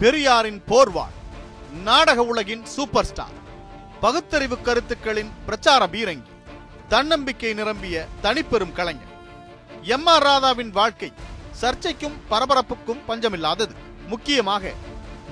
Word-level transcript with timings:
பெரியாரின் 0.00 0.60
போர்வாள் 0.68 1.16
நாடக 1.86 2.22
உலகின் 2.22 2.62
சூப்பர் 2.64 3.04
ஸ்டார் 3.04 3.34
பகுத்தறிவு 4.00 4.60
கருத்துக்களின் 4.60 5.32
பிரச்சார 5.46 5.86
பீரங்கி 5.86 6.30
தன்னம்பிக்கை 6.88 7.54
நிரம்பிய 7.54 8.06
தனிப்பெரும் 8.22 8.72
கலைஞர். 8.72 9.10
எம் 9.82 10.06
ஆர் 10.06 10.22
ராதாவின் 10.22 10.70
வாழ்க்கை 10.70 11.12
சர்ச்சைக்கும் 11.60 12.16
பரபரப்புக்கும் 12.30 13.02
பஞ்சமில்லாதது. 13.08 13.74
முக்கியமாக 14.06 14.72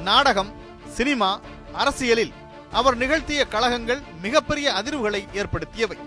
நாடகம் 0.05 0.53
சினிமா 0.89 1.41
அரசியலில் 1.73 2.33
அவர் 2.73 2.97
நிகழ்த்திய 2.97 3.45
கழகங்கள் 3.45 4.03
மிகப்பெரிய 4.23 4.73
அதிர்வுகளை 4.73 5.23
ஏற்படுத்தியவை. 5.33 5.99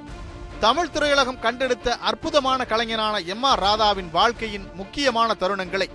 தமிழ் 0.59 0.93
திரையுலகம் 0.93 1.39
கண்டெடுத்த 1.39 1.97
அற்புதமான 1.97 2.65
கலைஞனான 2.69 3.25
எம் 3.25 3.43
ஆர் 3.43 3.59
ராதாவின் 3.59 4.09
வாழ்க்கையின் 4.11 4.69
முக்கியமான 4.73 5.35
தருணங்களை 5.39 5.89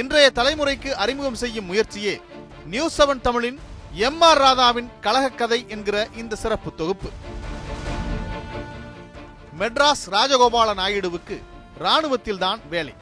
இன்றைய 0.00 0.30
தலைமுறைக்கு 0.34 0.90
அறிமுகம் 1.02 1.34
செய்யும் 1.34 1.64
முயற்சியே 1.64 2.20
நியூஸ் 2.66 3.02
செவன் 3.02 3.20
தமிழின் 3.20 3.58
எம் 4.06 4.20
ஆர் 4.20 4.40
ராதாவின் 4.40 4.88
கழகக்கதை 5.00 5.58
என்கிற 5.68 6.08
இந்த 6.16 6.36
சிறப்பு 6.36 6.74
தொகுப்பு. 6.74 7.10
மெட்ராஸ் 9.58 10.02
ராஜகோபால 10.10 10.70
நாயுடுவுக்கு 10.80 11.36
ராணுவத்தில்தான் 11.80 12.60
வேலை. 12.70 12.94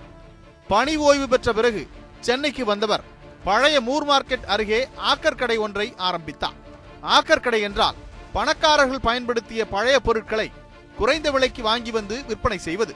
பணி 0.69 0.97
ஓய்வு 0.97 1.28
பெற்ற 1.28 1.52
பிறகு 1.52 1.88
சென்னைக்கு 2.20 2.64
வந்தவர் 2.64 3.05
பழைய 3.45 3.80
மூர் 3.80 4.08
மார்க்கெட் 4.08 4.45
அருகே 4.45 4.89
ஆக்கர் 5.12 5.41
கடை 5.42 5.56
ஒன்றை 5.56 5.95
ஆரம்பித்தார் 5.97 6.58
ஆக்கர் 7.02 7.45
கடை 7.47 7.61
என்றால் 7.61 7.95
பணக்காரர்கள் 8.33 9.06
பயன்படுத்திய 9.08 9.64
பழைய 9.67 10.00
பொருட்களை 10.00 10.50
குறைந்த 10.97 11.30
விலைக்கு 11.30 11.62
வாங்கி 11.62 11.91
வந்து 11.91 12.24
விற்பனை 12.24 12.58
செய்வது. 12.58 12.95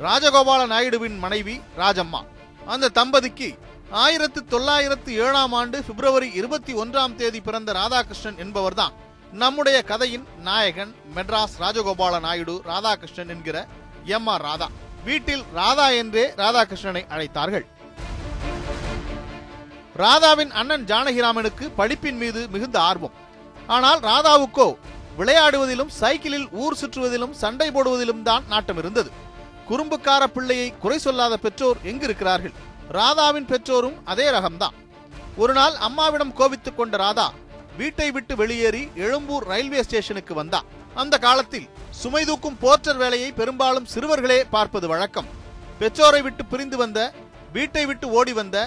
ராஜகோபால 0.00 0.62
நாயுடுவின் 0.74 1.18
மனைவி 1.18 1.60
ராஜம்மா. 1.76 2.22
அந்த 2.66 2.88
தம்பதிக்கு 2.88 3.48
ஆயிரத்து 3.90 4.44
தொள்ளாயிரத்து 4.44 5.12
ஏழாம் 5.24 5.52
ஆண்டு 5.52 5.78
பிப்ரவரி 5.86 6.28
இருபத்தி 6.40 6.72
ஒன்றாம் 6.74 7.14
தேதி 7.14 7.40
பிறந்த 7.40 7.72
ராதாகிருஷ்ணன் 7.72 8.38
என்பவர்தான் 8.44 8.94
நம்முடைய 9.32 9.82
கதையின் 9.82 10.26
நாயகன் 10.42 10.92
மெட்ராஸ் 11.14 11.56
ராஜகோபால 11.60 12.20
நாயுடு 12.20 12.62
ராதாகிருஷ்ணன் 12.70 13.28
என்கிற 13.28 13.66
எம் 14.04 14.26
ஆர் 14.26 14.42
ராதா. 14.42 14.68
வீட்டில் 15.04 15.44
ராதா 15.54 15.90
என்றே 15.90 16.24
ராதாகிருஷ்ணனை 16.36 17.02
அழைத்தார்கள். 17.14 17.66
ராதாவின் 19.96 20.50
அண்ணன் 20.50 20.84
ஜானகிராமனுக்கு 20.84 21.64
படிப்பின் 21.78 22.16
மீது 22.16 22.48
மிகுந்த 22.48 22.80
ஆர்வம். 22.80 23.16
ஆனால் 23.66 24.00
ராதாவுக்கோ 24.00 24.76
விளையாடுவதிலும் 25.18 25.92
சைக்கிளில் 26.00 26.48
ஊர் 26.52 26.78
சுற்றுவதிலும் 26.80 27.30
சண்டை 27.30 27.70
போடுவதிலும் 27.70 28.22
தான் 28.22 28.44
நாட்டம் 28.48 28.76
இருந்தது 28.76 29.10
குறும்புக்கார 29.68 30.22
பிள்ளையை 30.36 30.68
குறை 30.82 30.98
சொல்லாத 31.06 31.34
பெற்றோர் 31.44 31.78
எங்கு 31.90 32.06
இருக்கிறார்கள் 32.08 32.54
ராதாவின் 32.96 33.48
பெற்றோரும் 33.52 33.98
அதே 34.12 34.26
ரகம்தான். 34.36 34.76
ஒரு 35.42 35.52
நாள் 35.58 35.74
அம்மாவிடம் 35.86 36.32
கோபித்துக் 36.38 36.78
கொண்ட 36.78 36.96
ராதா 37.04 37.26
வீட்டை 37.80 38.08
விட்டு 38.16 38.34
வெளியேறி 38.40 38.82
எழும்பூர் 39.04 39.46
ரயில்வே 39.52 39.82
ஸ்டேஷனுக்கு 39.86 40.34
வந்தா. 40.40 40.60
அந்த 41.02 41.14
காலத்தில் 41.26 41.68
சுமை 42.00 42.22
தூக்கும் 42.30 42.58
போர்ட்டர் 42.62 43.00
வேலையை 43.02 43.30
பெரும்பாலும் 43.38 43.90
சிறுவர்களே 43.92 44.40
பார்ப்பது 44.54 44.86
வழக்கம். 44.92 45.30
பெற்றோரை 45.80 46.20
விட்டு 46.26 46.42
பிரிந்து 46.52 46.76
வந்த 46.82 47.00
வீட்டை 47.56 47.84
விட்டு 47.90 48.06
ஓடி 48.18 48.32
வந்த 48.40 48.58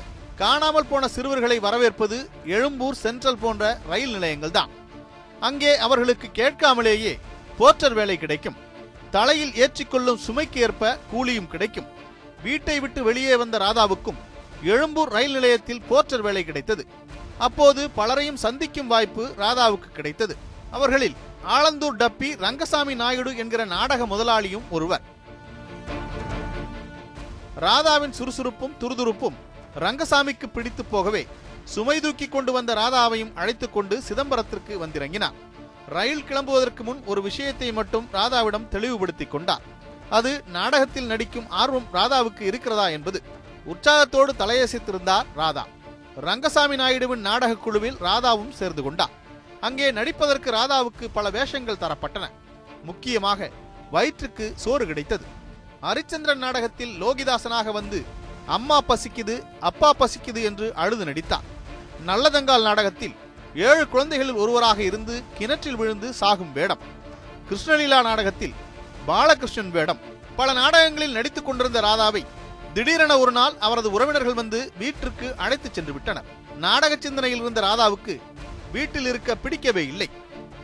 காணாமல் 0.41 0.89
போன 0.89 1.07
சிறுவர்களை 1.16 1.57
வரவேற்பது 1.66 2.17
எழும்பூர் 2.55 3.01
சென்ட்ரல் 3.03 3.41
போன்ற 3.43 3.63
ரயில் 3.91 4.16
நிலையங்கள் 4.16 4.57
தான் 4.57 4.73
அங்கே 5.47 5.72
அவர்களுக்கு 5.85 6.28
கேட்காமலேயே 6.39 7.13
போர்ட்டர் 7.59 7.95
வேலை 8.00 8.17
கிடைக்கும். 8.23 8.57
தலையில் 9.16 9.52
ஏற்றிக்கொள்ளும் 9.52 10.22
சுமைக்கு 10.28 10.58
ஏற்ப 10.58 10.98
கூலியும் 11.14 11.48
கிடைக்கும். 11.48 11.90
வீட்டை 12.44 12.80
விட்டு 12.80 13.03
வெளியே 13.03 13.36
வந்த 13.36 13.58
ராதாவுக்கும் 13.58 14.20
எழும்பூர் 14.64 15.09
ரயில் 15.09 15.31
நிலையத்தில் 15.31 15.81
போர்ட்டர் 15.81 16.22
வேலை 16.22 16.44
கிடைத்தது. 16.44 16.88
அப்போது 17.38 17.90
பலரையும் 17.90 18.36
சந்திக்கும் 18.36 18.88
வாய்ப்பு 18.88 19.24
ராதாவுக்கு 19.38 19.92
கிடைத்தது. 19.94 20.38
அவர்களில் 20.72 21.16
ஆலந்தூர் 21.48 21.98
டப்பி 22.00 22.38
ரங்கசாமி 22.38 22.96
நாயுடு 22.96 23.38
என்கிற 23.38 23.66
நாடக 23.66 24.06
முதலாளியும் 24.06 24.68
ஒருவர். 24.70 25.02
ராதாவின் 27.59 28.16
சுறுசுறுப்பும் 28.20 28.76
துருதுருப்பும் 28.80 29.38
ரங்கசாமிக்கு 29.80 30.47
பிடித்து 30.53 30.86
போகவே 30.86 31.28
சுமை 31.64 32.00
தூக்கி 32.00 32.28
கொண்டு 32.28 32.52
வந்த 32.52 32.74
ராதாவையும் 32.74 33.34
அழைத்துக் 33.36 33.74
கொண்டு 33.74 34.02
சிதம்பரத்திற்கு 34.02 34.86
வந்திறங்கினார் 34.86 35.44
ரயில் 35.90 36.23
கிளம்புவதற்கு 36.23 36.81
முன் 36.84 37.03
ஒரு 37.06 37.22
விஷயத்தை 37.22 37.72
மட்டும் 37.72 38.09
ராதாவிடம் 38.13 38.68
தெளிவுபடுத்திக் 38.68 39.31
கொண்டார். 39.31 39.62
அது 40.09 40.44
நாடகத்தில் 40.47 41.06
நடிக்கும் 41.06 41.50
ஆர்வம் 41.50 41.88
ராதாவுக்கு 41.94 42.41
இருக்கிறதா 42.41 42.88
என்பது. 42.88 43.22
உற்சாகத்தோடு 43.66 44.34
தலையசைத்திருந்தார் 44.34 45.25
ராதா. 45.35 45.68
ரங்கசாமி 46.16 46.75
நாயுடுவின் 46.75 47.25
நாடக 47.29 47.56
குழுவில் 47.56 47.96
ராதாவும் 47.96 48.50
சேர்ந்து 48.50 48.84
கொண்டார். 48.84 49.09
அங்கே 49.62 49.91
நடிப்பதற்கு 49.91 50.51
ராதாவுக்கு 50.51 51.07
பல 51.13 51.29
வேஷங்கள் 51.29 51.81
தரப்பட்டன. 51.81 52.29
முக்கியமாக 52.84 53.50
வயிற்றுக்கு 53.91 54.53
சோறு 54.56 54.85
கிடைத்தது. 54.85 55.25
ஹரிச்சந்திரன் 55.81 56.44
நாடகத்தில் 56.46 57.02
லோகிதாசனாக 57.02 57.72
வந்து 57.72 58.06
அம்மா 58.46 58.81
பசிக்குது 58.88 59.44
அப்பா 59.59 59.94
பசிக்குது 60.00 60.44
என்று 60.44 60.73
அழுது 60.73 61.06
நடித்தார். 61.06 61.46
நல்லதங்கால் 62.06 62.62
நாடகத்தில் 62.62 63.16
ஏழு 63.55 63.89
குழந்தைகளில் 63.89 64.33
ஒருவராக 64.33 64.83
இருந்து 64.83 65.23
கிணற்றில் 65.38 65.75
விழுந்து 65.75 66.13
சாகும் 66.13 66.53
வேடம். 66.53 66.79
கிருஷ்ணலீலா 67.49 68.01
நாடகத்தில் 68.01 68.53
பாலகிருஷ்ணன் 69.07 69.71
வேடம். 69.71 69.99
பல 70.35 70.53
நாடகங்களில் 70.53 71.11
நடித்துக் 71.11 71.45
கொண்டிருந்த 71.45 71.81
ராதாவை 71.81 72.25
திடீரென 72.73 73.17
ஒரு 73.17 73.31
நாள் 73.31 73.53
அவரது 73.59 73.91
உறவினர்கள் 73.91 74.33
வந்து 74.33 74.71
வீட்டிற்கு 74.77 75.33
அழைத்துச் 75.38 75.73
சென்று 75.73 75.93
விட்டனர். 75.93 76.23
நாடக 76.57 76.97
சிந்தனையில் 76.99 77.39
இருந்த 77.39 77.61
ராதாவுக்கு 77.61 78.21
வீட்டில் 78.71 79.05
இருக்க 79.05 79.35
பிடிக்கவே 79.35 79.87
இல்லை. 79.87 80.09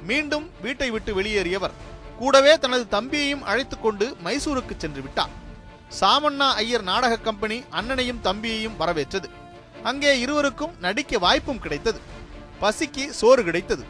மீண்டும் 0.03 0.51
வீட்டை 0.61 0.91
விட்டு 0.91 1.13
வெளியேறியவர் 1.13 1.71
கூடவே 2.17 2.59
தனது 2.59 3.01
தம்பியையும் 3.01 3.43
அழைத்துக் 3.43 3.81
கொண்டு 3.81 4.17
மைசூருக்கு 4.23 4.77
சென்று 4.77 5.01
விட்டார். 5.01 5.29
சாமண்ணா 5.99 6.53
ஐயர் 6.53 6.83
நாடக 6.83 7.17
கம்பெனி 7.17 7.63
அண்ணனையும் 7.69 8.19
தம்பியையும் 8.23 8.77
வரவேற்றது. 8.77 9.29
அங்கே 9.83 10.19
இருவருக்கும் 10.19 10.75
நடிக்க 10.79 11.17
வாய்ப்பும் 11.17 11.59
கிடைத்தது. 11.59 12.19
பசிக்கு 12.61 13.03
சோறு 13.19 13.43
கிடைத்தது. 13.43 13.83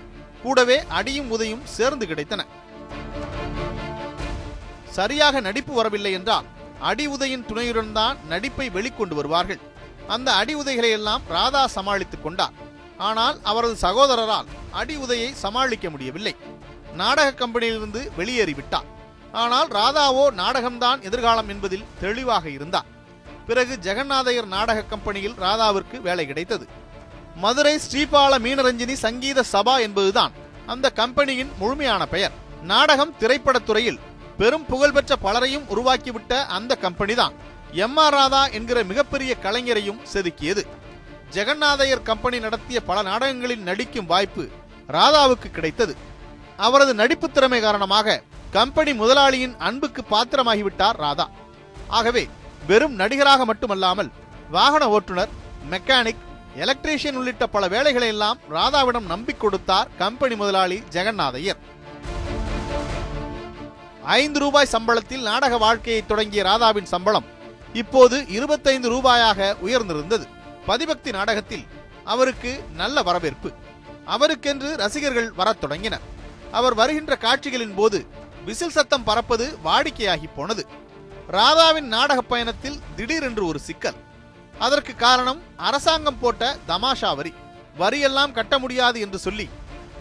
கூடவே 0.44 0.78
அடியும் 0.88 1.32
உதையும் 1.32 1.64
சேர்ந்து 1.64 2.06
கிடைத்தன. 2.06 2.42
சரியாக 4.90 5.40
நடிப்பு 5.40 5.74
வரவில்லை 5.74 6.12
என்றால் 6.12 6.48
அடி 6.80 7.08
உதையின் 7.08 7.46
துணையுடன் 7.46 7.92
தான் 7.92 8.18
நடிப்பை 8.30 8.70
வெளிக்கொண்டு 8.70 9.14
வருவார்கள். 9.14 9.60
அந்த 10.08 10.34
அடி 10.34 10.54
உதைகளை 10.56 10.90
எல்லாம் 10.90 11.22
ராதா 11.28 11.68
சமாளித்துக் 11.68 12.24
கொண்டார். 12.24 12.56
ஆனால் 12.98 13.38
அவரது 13.44 13.76
சகோதரரால் 13.76 14.50
அடி 14.72 14.98
உதையை 14.98 15.30
சமாளிக்க 15.34 15.90
முடியவில்லை. 15.90 16.36
நாடக 16.94 17.46
கம்பெனியிலிருந்து 17.46 18.02
வெளியேறிவிட்டார் 18.18 18.90
ஆனால் 19.31 19.68
ராதாவோ 19.68 20.26
நாடகம்தான் 20.42 21.02
எதிர்காலம் 21.02 21.50
என்பதில் 21.50 21.86
தெளிவாக 22.00 22.50
இருந்தார். 22.50 22.90
பிறகு 23.46 23.78
ஜெகநாதையர் 23.81 24.48
நாடக 24.48 24.81
கம்பெனியில் 24.84 25.40
ராதாவிற்கு 25.46 25.98
வேலை 26.02 26.26
கிடைத்தது. 26.26 26.66
மதுரை 27.36 27.80
ஸ்ரீபால 27.92 28.40
மீனரஞ்சினி 28.40 28.94
சங்கீத 28.94 29.44
சபா 29.52 29.80
என்பதுதான் 29.80 30.31
அந்த 30.66 30.90
கம்பெனியின் 30.90 31.52
முழுமையான 31.58 32.06
பெயர். 32.06 32.31
நாடகம் 32.64 33.18
திரைப்படத் 33.18 33.66
துறையில் 33.66 34.00
பெரும் 34.38 34.66
புகழ்பெற்ற 34.66 35.16
பலரையும் 35.16 35.64
உருவாக்கிவிட்ட 35.64 36.46
அந்த 36.46 36.75
கம்பெனி 36.75 37.14
தான் 37.14 37.34
எம் 37.72 37.97
ஆர் 37.97 38.14
ராதா 38.14 38.48
என்கிற 38.48 38.83
மிகப்பெரிய 38.83 39.36
கலைஞரையும் 39.44 40.00
செதுக்கியது. 40.13 40.66
ஜெகநாதையர் 41.31 42.04
கம்பெனி 42.04 42.39
நடத்திய 42.39 42.81
பல 42.81 43.01
நாடகங்களில் 43.01 43.60
நடிக்கும் 43.60 44.06
வாய்ப்பு 44.06 44.50
ராதாவுக்கு 44.89 45.51
கிடைத்தது. 45.51 45.95
அவரது 46.57 46.94
நடிப்பு 46.94 47.31
திறமை 47.31 47.62
காரணமாக 47.62 48.22
கம்பெனி 48.51 48.94
முதலாளியின் 48.94 49.56
அன்புக்கு 49.57 50.04
பாத்திரமாகிவிட்டார் 50.12 50.98
ராதா. 50.98 51.30
ஆகவே 51.88 52.30
வெறும் 52.68 52.94
நடிகராக 52.94 53.45
மட்டுமல்லாமல் 53.45 54.12
வாகன 54.50 54.89
ஓட்டுநர் 54.89 55.30
மெக்கானிக் 55.69 56.30
எலக்ட்ரீஷியன் 56.57 57.13
உள்ளிட்ட 57.13 57.48
பல 57.48 57.68
வேலைகளை 57.68 58.07
எல்லாம் 58.07 58.38
ராதாவிடம் 58.51 59.06
நம்பிக் 59.06 59.39
கொடுத்தார் 59.39 59.88
கம்பெனி 59.98 60.36
முதலாளி 60.36 60.83
ஜெகநாதையர் 60.89 61.57
ஐந்து 64.03 64.39
ரூபாய் 64.39 64.68
சம்பளத்தில் 64.71 65.21
நாடக 65.21 65.57
வாழ்க்கையை 65.57 66.06
தொடங்கிய 66.06 66.44
ராதாவின் 66.44 66.86
சம்பளம் 66.86 67.25
இப்போது 67.74 68.27
இருபத்தைந்து 68.27 68.92
ரூபாயாக 68.92 69.56
உயர்ந்திருந்தது. 69.65 70.27
பதிபக்தி 70.68 71.12
நாடகத்தில் 71.12 71.65
அவருக்கு 72.03 72.63
நல்ல 72.75 73.04
வரவேற்பு. 73.04 73.51
அவருக்கென்று 74.06 74.77
ரசிகர்கள் 74.77 75.31
வரத் 75.31 75.62
தொடங்கினர். 75.62 76.01
அவர் 76.51 76.74
வருகின்ற 76.74 77.15
காட்சிகளின் 77.15 77.75
போது 77.75 78.06
விசில் 78.45 78.69
சத்தம் 78.69 79.04
பறப்பது 79.04 79.57
வாடிக்கையாகி 79.65 80.25
போனது. 80.36 80.68
ராதாவின் 81.27 81.88
நாடக 81.88 82.21
பயணத்தில் 82.21 82.80
திடீரென்று 82.95 83.45
ஒரு 83.45 83.59
சிக்கல். 83.59 83.95
அதற்கு 84.66 84.94
காரணம் 84.96 85.40
அரசாங்கம் 85.68 86.19
போட்ட 86.22 86.44
தமாஷா 86.68 87.12
வரி. 87.19 87.31
வரியெல்லாம் 87.80 88.36
கட்ட 88.38 88.60
முடியாது 88.60 89.00
என்று 89.06 89.19
சொல்லி 89.25 89.46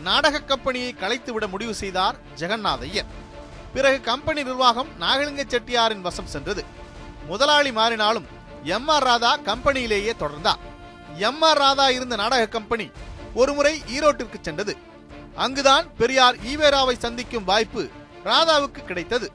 நாடக 0.07 0.41
கம்பெனியை 0.51 0.91
கலைத்துவிட 1.01 1.47
முடிவு 1.49 1.75
செய்தார் 1.75 2.17
ஜெகநாதையர் 2.41 3.11
பிறகு 3.75 3.99
கம்பெனி 4.01 4.43
நிர்வாகம் 4.43 4.91
நாகலிங்க 5.01 5.43
செட்டியாரின் 5.53 6.05
வசம் 6.07 6.31
சென்றது. 6.35 6.65
முதலாளி 7.27 7.71
மாறினாலும் 7.71 8.27
எம் 8.77 8.89
ஆர் 8.89 9.03
ராதா 9.03 9.33
கம்பெனியிலேயே 9.49 10.13
தொடர்ந்தார். 10.23 10.63
எம் 11.29 11.43
ஆர் 11.43 11.59
ராதா 11.59 11.87
இருந்த 11.91 12.17
நாடக 12.17 12.47
கம்பெனி 12.47 12.87
ஒருமுறை 13.35 13.75
ஈரோட்டிற்கு 13.97 14.39
சென்றது. 14.41 14.75
அங்குதான் 15.35 15.87
பெரியார் 15.97 16.37
ஈவேராவை 16.51 16.99
சந்திக்கும் 16.99 17.45
வாய்ப்பு 17.45 17.85
ராதாவுக்கு 18.25 18.81
கிடைத்தது. 18.85 19.29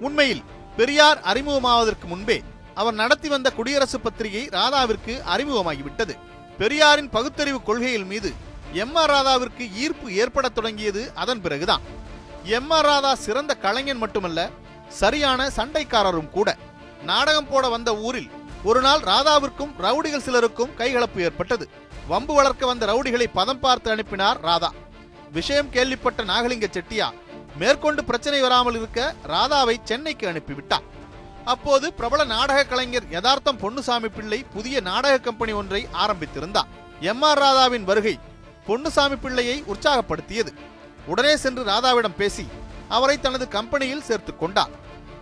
உண்மையில் 0.00 0.42
பெரியார் 0.76 1.20
அறிமுகமாவதற்கு 1.32 2.06
முன்பே 2.12 2.38
அவர் 2.74 2.94
நடத்தி 2.94 3.28
வந்த 3.28 3.50
குடியரசு 3.50 4.00
பத்திரிகை 4.00 4.48
ராதாவிற்கு 4.48 5.14
அறிமுகமாகிவிட்டது. 5.34 6.14
பெரியாரின் 6.58 7.10
பகுத்தறிவு 7.10 7.62
கொள்கைகள் 7.62 8.04
மீது 8.04 8.32
எம் 8.72 8.94
ஆர் 8.94 9.10
ராதாவிற்கு 9.10 9.64
ஈர்ப்பு 9.74 10.08
ஏற்படத் 10.12 10.54
தொடங்கியது 10.54 11.12
அதன் 11.14 11.40
பிறகுதான். 11.40 11.82
எம் 12.44 12.70
ஆர் 12.70 12.84
ராதா 12.84 13.14
சிறந்த 13.14 13.54
கலைஞன் 13.54 13.98
மட்டுமல்ல 13.98 14.50
சரியான 14.88 15.48
சண்டைக்காரரும் 15.56 16.30
கூட. 16.30 16.56
நாடகம் 17.02 17.48
போட 17.48 17.68
வந்த 17.68 17.96
ஊரில் 17.96 18.30
ஒரு 18.64 18.80
நாள் 18.80 19.00
ராதாவிற்கும் 19.00 19.72
ரவுடிகள் 19.78 20.24
சிலருக்கும் 20.26 20.74
கைகலப்பு 20.78 21.20
ஏற்பட்டது. 21.20 21.68
வம்பு 22.08 22.34
வளர்க்க 22.34 22.66
வந்த 22.66 22.86
ரவுடிகளை 22.86 23.26
பதம் 23.32 23.60
பார்த்து 23.60 23.90
அனுப்பினார் 23.90 24.40
ராதா. 24.40 24.72
விஷயம் 25.32 25.70
கேள்விப்பட்ட 25.70 26.22
நாகலிங்க 26.22 26.66
செட்டியா 26.76 27.08
மேற்கொண்டு 27.58 28.04
பிரச்சனை 28.04 28.40
வராமல் 28.40 28.74
இருக்க 28.74 29.14
ராதாவை 29.28 29.76
சென்னைக்கு 29.84 30.26
அனுப்பிவிட்டார். 30.28 30.86
அப்போது 31.44 31.92
பிரபல 31.92 32.24
நாடக 32.24 32.64
கலைஞர் 32.64 33.10
யதார்த்தம் 33.10 33.58
பொன்னுசாமி 33.58 34.08
பிள்ளை 34.08 34.44
புதிய 34.52 34.80
நாடக 34.80 35.18
கம்பெனி 35.18 35.52
ஒன்றை 35.52 35.88
ஆரம்பித்திருந்தார். 35.92 36.68
எம் 37.00 37.22
ஆர் 37.22 37.38
ராதாவின் 37.38 37.84
வருகை 37.84 38.18
பொன்னுசாமி 38.66 39.16
பிள்ளையை 39.16 39.64
உற்சாகப்படுத்தியது. 39.68 40.54
உடனே 41.06 41.36
சென்று 41.36 41.64
ராதாவிடம் 41.64 42.16
பேசி 42.16 42.46
அவரை 42.88 43.20
தனது 43.20 43.48
கம்பெனியில் 43.48 44.02
சேர்த்துக் 44.02 44.40
கொண்டார். 44.40 44.68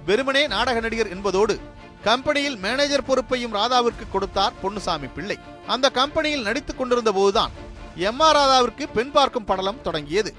வெறுமனே 0.06 0.46
நாடக 0.46 0.80
நடிகர் 0.80 1.08
என்பதோடு 1.08 1.60
கம்பெனியில் 2.04 2.56
மேனேஜர் 2.56 3.04
பொறுப்பையும் 3.04 3.54
ராதாவிற்கு 3.54 4.06
கொடுத்தார் 4.10 4.52
பொன்னுசாமி 4.62 5.08
பிள்ளை. 5.14 5.38
அந்த 5.66 5.90
கம்பெனியில் 5.90 6.42
நடித்துக் 6.42 6.78
கொண்டிருந்த 6.78 7.12
போதுதான் 7.12 7.50
எம் 7.96 8.20
ஆர் 8.20 8.36
ராதாவிற்கு 8.36 8.86
பெண் 8.94 9.10
பார்க்கும் 9.10 9.44
படலம் 9.44 9.82
தொடங்கியது. 9.82 10.34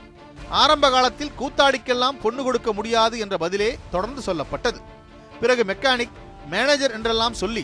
ஆரம்ப 0.50 0.90
காலத்தில் 0.90 1.32
கூத்தாடிக்கெல்லாம் 1.40 2.20
பொண்ணு 2.22 2.44
கொடுக்க 2.44 2.74
முடியாது 2.74 3.20
என்ற 3.20 3.38
பதிலே 3.38 3.78
தொடர்ந்து 3.92 4.22
சொல்லப்பட்டது. 4.26 4.82
பிறகு 5.42 5.64
மெக்கானிக் 5.72 6.18
மேனேஜர் 6.54 6.96
என்றெல்லாம் 6.98 7.40
சொல்லி 7.42 7.64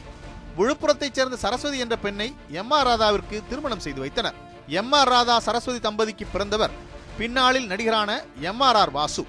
விழுப்புரத்தைச் 0.57 1.17
சேர்ந்த 1.17 1.37
சரஸ்வதி 1.43 1.77
என்ற 1.83 1.95
பெண்ணை 2.05 2.27
எம் 2.59 2.71
ஆர் 2.77 2.87
ராதாவிற்கு 2.87 3.37
திருமணம் 3.49 3.83
செய்து 3.85 3.99
வைத்தனர். 4.03 4.37
எம் 4.79 4.93
ஆர் 4.99 5.11
ராதா 5.13 5.35
சரஸ்வதி 5.47 5.79
தம்பதிக்கு 5.87 6.25
பிறந்தவர் 6.33 6.73
பின்னாளில் 7.17 7.67
நடிகரான 7.71 8.11
M 8.49 8.63
R 8.67 8.79
R 8.81 8.91
Vasu. 8.97 9.23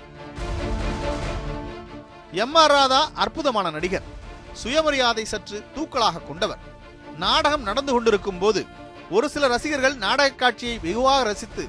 M 2.45 2.57
R 2.63 2.75
Radha 2.77 3.01
அற்புதமான 3.25 3.71
நடிகர் 3.77 4.09
சுயமரியாதை 4.63 5.25
சற்று 5.33 5.59
தூக்கலாக 5.77 6.25
கொண்டவர். 6.29 6.63
நாடகம் 7.25 7.67
நடந்து 7.69 7.93
கொண்டிருக்கும் 7.93 8.41
போது 8.43 8.61
ஒரு 9.17 9.27
சில 9.35 9.47
ரசிகர்கள் 9.55 9.97
நாடக 10.05 10.37
காட்சியை 10.43 10.77
வெகுவாக 10.85 11.23
ரசித்து 11.31 11.65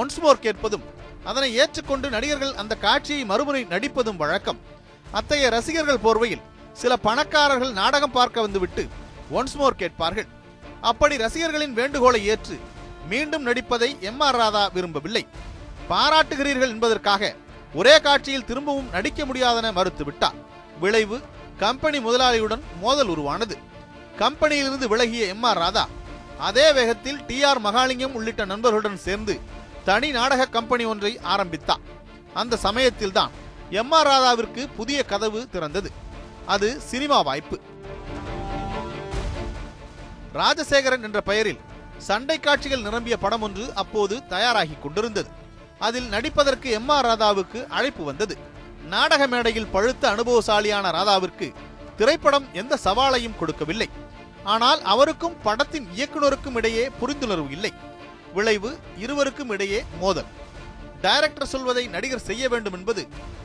ஒன்ஸ் 0.00 0.20
மோர் 0.24 0.44
கேட்பதும் 0.46 0.84
அதனை 1.30 1.48
ஏற்றுக்கொண்டு 1.60 2.06
நடிகர்கள் 2.16 2.58
அந்த 2.62 2.74
காட்சியை 2.86 3.24
மறுமுறை 3.30 3.62
நடிப்பதும் 3.74 4.20
வழக்கம். 4.22 4.60
அத்தகைய 5.18 5.48
ரசிகர்கள் 5.56 6.04
போர்வையில் 6.04 6.44
சில 6.80 6.92
பணக்காரர்கள் 7.06 7.72
நாடகம் 7.80 8.14
பார்க்க 8.18 8.46
வந்துவிட்டு 8.46 8.82
ஒன்ஸ் 9.36 9.56
மோர் 9.60 9.80
கேட்பார்கள். 9.82 10.28
அப்படி 10.90 11.14
ரசிகர்களின் 11.24 11.76
வேண்டுகோளை 11.80 12.20
ஏற்று 12.32 12.56
மீண்டும் 13.10 13.44
நடிப்பதை 13.48 13.90
எம் 14.10 14.22
ஆர் 14.26 14.38
ராதா 14.40 14.62
விரும்பவில்லை. 14.76 15.22
பாராட்டுகிறீர்கள் 15.90 16.72
என்பதற்காக 16.74 17.32
ஒரே 17.80 17.94
காட்சியில் 18.06 18.48
திரும்பவும் 18.50 18.90
நடிக்க 18.96 19.20
முடியாதென 19.24 19.70
மறுத்துவிட்டார். 19.78 20.36
விளைவு 20.82 21.16
கம்பெனி 21.62 21.98
முதலாளியுடன் 22.06 22.62
மோதல் 22.82 23.10
உருவானது. 23.14 23.56
கம்பெனியிலிருந்து 24.22 24.88
விலகிய 24.92 25.24
எம் 25.34 25.46
ஆர் 25.50 25.60
ராதா 25.64 25.84
அதே 26.48 26.66
வேகத்தில் 26.78 27.20
டி 27.26 27.38
ஆர் 27.50 27.60
மகாலிங்கம் 27.66 28.16
உள்ளிட்ட 28.18 28.42
நண்பர்களுடன் 28.52 29.02
சேர்ந்து 29.06 29.34
தனி 29.88 30.08
நாடக 30.18 30.50
கம்பெனி 30.56 30.84
ஒன்றை 30.92 31.12
ஆரம்பித்தார். 31.34 31.82
அந்த 32.40 32.58
சமயத்தில்தான் 32.66 33.34
எம் 33.70 33.90
ஆர் 33.90 34.06
ராதாவிற்கு 34.06 34.68
புதிய 34.76 35.02
கதவு 35.02 35.48
திறந்தது. 35.52 35.90
அது 36.46 36.80
சினிமா 36.80 37.20
வாய்ப்பு. 37.20 37.60
ராஜசேகரன் 40.34 41.02
என்ற 41.02 41.20
பெயரில் 41.20 41.60
சண்டை 41.98 42.40
காட்சிகள் 42.40 42.80
நிரம்பிய 42.80 43.16
படம் 43.16 43.42
ஒன்று 43.42 43.74
அப்போது 43.74 44.26
தயாராகி 44.26 44.76
கொண்டிருந்தது. 44.82 45.28
அதில் 45.78 46.08
நடிப்பதற்கு 46.08 46.70
எம் 46.70 46.88
ஆர் 46.88 47.06
ராதாவுக்கு 47.06 47.66
அழைப்பு 47.66 48.04
வந்தது. 48.04 48.36
நாடக 48.86 49.26
மேடையில் 49.26 49.66
பழுத்த 49.66 50.14
அனுபவசாலியான 50.14 50.90
ராதாவிற்கு 50.90 51.52
திரைப்படம் 51.96 52.46
எந்த 52.52 52.78
சவாலையும் 52.84 53.38
கொடுக்கவில்லை. 53.38 53.88
ஆனால் 54.44 54.82
அவருக்கும் 54.82 55.40
படத்தின் 55.42 55.88
இயக்குனருக்கும் 55.96 56.54
இடையே 56.54 56.90
புரிந்துணர்வு 57.00 57.50
இல்லை. 57.50 57.72
விளைவு 58.34 58.78
இருவருக்கும் 58.96 59.50
இடையே 59.50 59.84
மோதல். 60.00 60.42
டைரக்டர் 61.06 61.52
சொல்வதை 61.52 61.84
நடிகர் 61.94 62.26
செய்ய 62.28 62.44
வேண்டும் 62.52 62.76
என்பது 62.78 63.02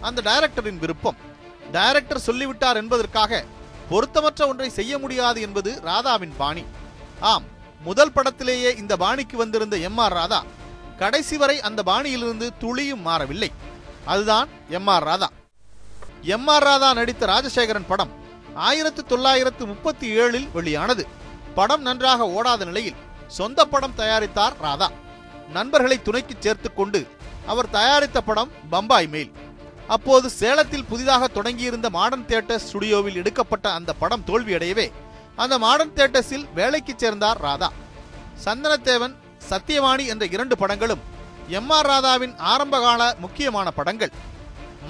அந்த 0.07 0.19
டைரக்டரின் 0.27 0.81
விருப்பம். 0.83 1.17
டைரக்டர் 1.71 2.25
சொல்லிவிட்டார் 2.27 2.79
என்பதற்காக 2.81 3.41
பொருத்தமற்ற 3.91 4.41
ஒன்றை 4.51 4.69
செய்ய 4.79 4.94
முடியாது 5.03 5.39
என்பது 5.47 5.71
ராதாவின் 5.89 6.35
பாணி. 6.41 6.63
ஆம் 7.31 7.45
முதல் 7.88 8.15
படத்திலேயே 8.15 8.69
இந்த 8.81 8.94
பாணிக்கு 9.03 9.35
வந்திருந்த 9.38 9.75
எம் 9.88 10.00
ஆர் 10.06 10.15
ராதா 10.19 10.39
கடைசி 11.01 11.35
வரை 11.41 11.57
அந்த 11.67 11.81
பாணியிலிருந்து 11.89 12.47
துளியும் 12.61 13.03
மாறவில்லை. 13.07 13.50
அதுதான் 14.13 14.47
M 14.77 14.89
R 14.95 15.05
Radha. 15.09 15.29
M 16.35 16.47
R 16.53 16.65
Radha 16.69 16.89
நடித்த 17.00 17.25
ராஜசேகரன் 17.33 17.89
படம் 17.91 18.12
ஆயிரத்து 18.67 19.01
தொள்ளாயிரத்து 19.12 19.63
முப்பத்தி 19.71 20.07
ஏழில் 20.21 20.47
வெளியானது. 20.57 21.03
படம் 21.59 21.85
நன்றாக 21.88 22.27
ஓடாத 22.38 22.65
நிலையில் 22.69 23.00
சொந்த 23.38 23.65
படம் 23.73 23.97
தயாரித்தார் 23.97 24.57
ராதா. 24.65 24.89
நண்பர்களை 25.57 25.97
துணைக்கு 26.01 26.35
சேர்த்துக்கொண்டு 26.39 27.00
அவர் 27.51 27.74
தயாரித்த 27.78 28.19
படம் 28.30 28.51
பம்பாய் 28.74 29.10
மெயில் 29.13 29.31
அப்போது 29.96 30.28
சேலத்தில் 30.40 30.88
புதிதாக 30.90 31.28
தொடங்கியிருந்த 31.38 31.88
மாடர்ன் 31.98 32.25
தியேட்டர் 32.30 32.63
ஸ்டுடியோவில் 32.66 33.19
எடுக்கப்பட்ட 33.22 33.68
அந்த 33.78 33.92
படம் 34.01 34.25
தோல்வியடையவே 34.30 34.88
அந்த 35.44 35.56
மாடர்ன் 35.63 35.94
தியேட்டர்ஸில் 35.98 36.46
வேலைக்கு 36.58 36.94
சேர்ந்தார் 37.03 37.39
ராதா. 37.46 37.70
சந்தனத்தேவன் 38.46 39.13
சத்தியவாணி 39.50 40.06
என்ற 40.13 40.24
இரண்டு 40.36 40.56
படங்களும் 40.62 41.03
எம் 41.60 41.72
ஆர் 41.77 41.89
ராதாவின் 41.91 42.36
ஆரம்பகால 42.51 43.01
முக்கியமான 43.24 43.68
படங்கள். 43.77 44.12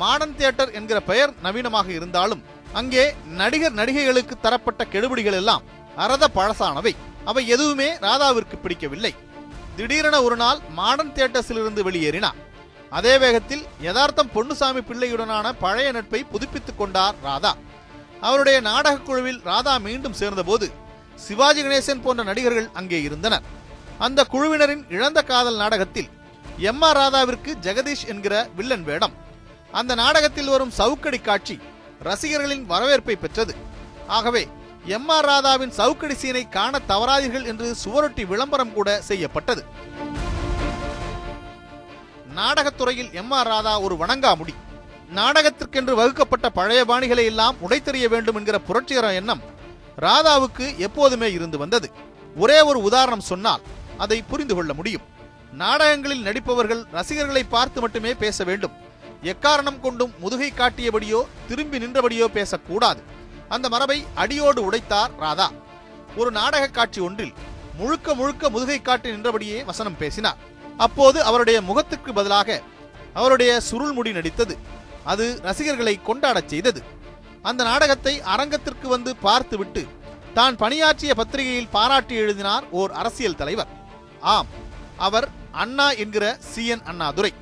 மாடர்ன் 0.02 0.36
தியேட்டர் 0.40 0.74
என்கிற 0.80 1.00
பெயர் 1.12 1.32
நவீனமாக 1.46 1.88
இருந்தாலும் 2.00 2.42
அங்கே 2.80 3.04
நடிகர் 3.40 3.78
நடிகைகளுக்கு 3.80 4.36
தரப்பட்ட 4.46 4.82
கெடுபிடிகள் 4.94 5.40
எல்லாம் 5.42 5.64
அறத 6.04 6.26
பழசானவை. 6.38 6.94
அவை 7.30 7.44
எதுவுமே 7.56 7.90
ராதாவிற்கு 8.08 8.58
பிடிக்கவில்லை. 8.64 9.14
திடீரென 9.78 10.18
ஒரு 10.28 10.38
நாள் 10.44 10.60
மாடர்ன் 10.80 11.16
தியேட்டர்ஸிலிருந்து 11.16 11.82
வெளியேறினார். 11.88 12.40
அதே 12.90 13.18
வேகத்தில் 13.18 13.66
யதார்த்தம் 13.82 14.32
பொன்னுசாமி 14.34 14.82
பிள்ளையுடனான 14.82 15.54
பழைய 15.60 15.92
நட்பை 15.92 16.24
புதுப்பித்துக் 16.24 16.78
கொண்டார் 16.78 17.16
ராதா. 17.22 17.56
அவருடைய 18.22 18.62
நாடகக் 18.62 19.06
குழுவில் 19.06 19.42
ராதா 19.44 19.78
மீண்டும் 19.78 20.14
சேர்ந்தபோது 20.14 20.72
சிவாஜி 21.16 21.64
கணேசன் 21.64 22.02
போன்ற 22.02 22.24
நடிகர்கள் 22.24 22.70
அங்கே 22.74 23.02
இருந்தனர். 23.02 23.42
அந்த 23.98 24.26
குழுவினரின் 24.32 24.86
இழந்த 24.90 25.22
காதல் 25.22 25.56
நாடகத்தில் 25.56 26.10
எம் 26.58 26.82
ஆர் 26.82 26.98
ராதாவிற்கு 26.98 27.54
ஜெகதீஷ் 27.62 28.08
என்கிற 28.08 28.50
வில்லன் 28.56 28.84
வேடம் 28.84 29.14
அந்த 29.72 29.96
நாடகத்தில் 29.96 30.48
வரும் 30.48 30.72
சவுக்கடி 30.72 31.20
காட்சி 31.20 31.60
ரசிகர்களின் 32.00 32.66
வரவேற்பை 32.66 33.16
பெற்றது. 33.16 33.56
ஆகவே 34.08 34.48
எம் 34.86 35.10
ஆர் 35.10 35.26
ராதாவின் 35.26 35.72
சவுக்கடி 35.72 36.14
சீனை 36.14 36.50
காண 36.50 36.80
தவறாதீர்கள் 36.88 37.46
என்று 37.46 37.76
சுவரொட்டி 37.86 38.28
விளம்பரம் 38.28 38.74
கூட 38.74 39.02
செய்யப்பட்டது. 39.02 39.66
நாடகத்துறையில் 42.40 43.12
எம் 43.20 43.32
ஆர் 43.38 43.50
ராதா 43.52 43.74
ஒரு 43.86 43.96
வணங்காமுடி. 43.96 44.54
நாடகத்திற்கென்று 45.18 45.94
வகுக்கப்பட்ட 46.00 46.48
பழைய 46.58 46.82
பாணிகளை 46.86 47.24
எல்லாம் 47.32 47.56
உடைத்தெறிய 47.66 48.08
வேண்டும் 48.14 48.38
என்கிற 48.40 48.58
புரட்சிகர 48.68 49.08
எண்ணம் 49.20 49.42
ராதாவுக்கு 50.08 50.66
எப்போதுமே 50.88 51.30
இருந்து 51.38 51.58
வந்தது. 51.58 51.88
ஒரே 52.36 52.60
ஒரு 52.70 52.80
உதாரணம் 52.90 53.28
சொன்னால் 53.30 53.64
அதை 54.04 54.18
புரிந்து 54.32 54.56
கொள்ள 54.56 54.74
முடியும். 54.74 55.06
நாடகங்களில் 55.62 56.26
நடிப்பவர்கள் 56.28 56.84
ரசிகர்களை 56.98 57.44
பார்த்து 57.56 57.80
மட்டுமே 57.82 58.12
பேச 58.24 58.44
வேண்டும். 58.50 58.76
எக்காரணம் 59.32 59.80
கொண்டும் 59.86 60.14
முதுகை 60.24 60.50
காட்டியபடியோ 60.52 61.22
திரும்பி 61.48 61.78
நின்றபடியோ 61.84 62.28
பேசக்கூடாது. 62.38 63.02
அந்த 63.56 63.70
மரபை 63.70 64.00
அடியோடு 64.16 64.62
உடைத்தார் 64.68 65.16
ராதா. 65.24 65.48
ஒரு 66.20 66.32
நாடக 66.40 66.68
காட்சி 66.68 67.00
ஒன்றில் 67.08 67.34
முழுக்க 67.80 68.14
முழுக்க 68.20 68.50
முதுகை 68.56 68.80
காட்டி 68.82 69.10
நின்றபடியே 69.12 69.58
வசனம் 69.70 70.00
பேசினார். 70.04 70.40
அப்போது 70.86 71.24
அவருடைய 71.24 71.62
முகத்துக்கு 71.62 72.14
பதிலாக 72.14 72.62
அவருடைய 73.14 73.60
சுருள் 73.60 73.92
முடி 73.92 74.12
நடித்தது. 74.12 74.58
அது 75.04 75.40
ரசிகர்களை 75.44 76.00
கொண்டாடச் 76.04 76.48
செய்தது. 76.48 76.84
அந்த 77.42 77.64
நாடகத்தை 77.64 78.22
அரங்கத்திற்கு 78.22 78.88
வந்து 78.88 79.16
பார்த்துவிட்டு 79.16 79.88
தான் 80.34 80.56
பணியாற்றிய 80.56 81.16
பத்திரிகையில் 81.16 81.68
பாராட்டி 81.68 82.16
எழுதினார் 82.16 82.70
ஓர் 82.70 82.92
அரசியல் 82.92 83.36
தலைவர். 83.36 83.68
ஆம் 84.20 84.48
அவர் 84.98 85.28
அண்ணா 85.52 85.92
என்கிற 85.92 86.38
சி. 86.40 86.66
என். 86.68 86.84
அண்ணாதுரை. 86.84 87.34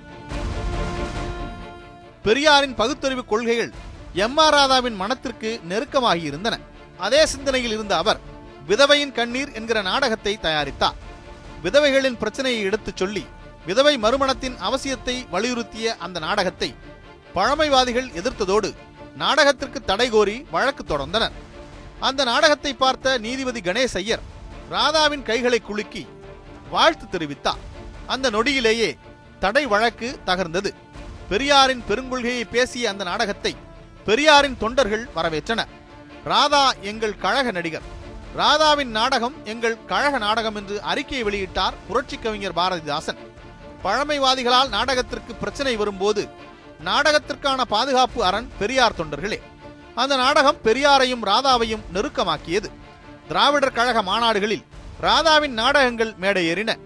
பெரியாரின் 2.24 2.76
பகுத்தறிவு 2.76 3.26
கொள்கைகள் 3.26 3.72
எம். 4.14 4.38
ஆர். 4.38 4.54
ராதாவின் 4.54 4.96
மனத்திற்கு 4.96 5.62
நெருக்கமாகி 5.70 6.24
இருந்தன. 6.24 6.60
அதே 6.98 7.26
சிந்தனையில் 7.26 7.72
இருந்த 7.72 7.98
அவர் 7.98 8.20
விதவையின் 8.68 9.12
கண்ணீர் 9.12 9.52
என்கிற 9.54 9.82
நாடகத்தை 9.82 10.38
தயாரித்தார். 10.42 11.06
விதவைகளின் 11.64 12.18
பிரச்சனையை 12.18 12.62
எடுத்துச் 12.62 12.98
சொல்லி 12.98 13.24
விதவை 13.66 13.98
மறுமணத்தின் 13.98 14.58
அவசியத்தை 14.68 15.16
வலியுறுத்திய 15.32 15.88
அந்த 15.98 16.20
நாடகத்தை 16.20 16.76
பழமைவாதிகள் 17.34 18.10
எதிர்த்ததோடு 18.20 18.70
நாடகத்திற்கு 19.16 19.80
தடை 19.82 20.10
கோரி 20.10 20.46
வழக்கு 20.52 20.84
தொடர்ந்தனர். 20.84 21.36
அந்த 22.00 22.24
நாடகத்தை 22.24 22.74
பார்த்த 22.74 23.18
நீதிபதி 23.18 23.60
கணேஷ் 23.60 23.98
ஐயர் 24.02 24.24
ராதாவின் 24.72 25.24
கைகளை 25.24 25.60
குலுக்கி 25.60 26.08
வாழ்த்து 26.70 27.06
தெரிவித்தார். 27.06 27.62
அந்த 28.08 28.30
நொடியிலேயே 28.30 28.90
தடை 29.40 29.66
வழக்கு 29.66 30.20
தகர்ந்தது. 30.26 30.72
பெரியாரின் 31.30 31.84
பெருங்கொள்கையை 31.90 32.44
பேசிய 32.52 32.90
அந்த 32.90 33.04
நாடகத்தை 33.04 33.56
பெரியாரின் 34.06 34.58
தொண்டர்கள் 34.58 35.08
வரவேற்றனர். 35.16 35.72
ராதா 36.24 36.66
எங்கள் 36.82 37.18
கழக 37.18 37.52
நடிகர். 37.52 37.88
ராதாவின் 38.40 38.92
நாடகம் 38.98 39.36
எங்கள் 39.44 39.86
கழக 39.86 40.18
நாடகம் 40.18 40.56
என்று 40.56 40.82
அறிக்கையை 40.82 41.22
வெளியிட்டார் 41.28 41.76
புரட்சி 41.88 42.18
கவிஞர் 42.18 42.54
பாரதிதாசன். 42.54 43.20
பழமைவாதிகளால் 43.84 44.70
நாடகத்திற்கு 44.70 45.36
பிரச்சனை 45.36 45.76
வரும்போது 45.76 46.30
நாடகத்திற்கான 46.86 47.62
பாதுகாப்பு 47.62 48.24
அரண் 48.24 48.50
பெரியார் 48.60 48.98
தொண்டர்களே. 48.98 49.40
அந்த 49.96 50.16
நாடகம் 50.16 50.60
பெரியாரையும் 50.64 51.24
ராதாவையும் 51.26 51.86
நெருக்கமாக்கியது. 51.94 52.70
திராவிடர் 53.28 53.78
கழக 53.78 54.02
மாநாடுகளில் 54.02 54.66
ராதாவின் 55.02 55.58
நாடகங்கள் 55.62 56.14
மேடையேறின. 56.22 56.78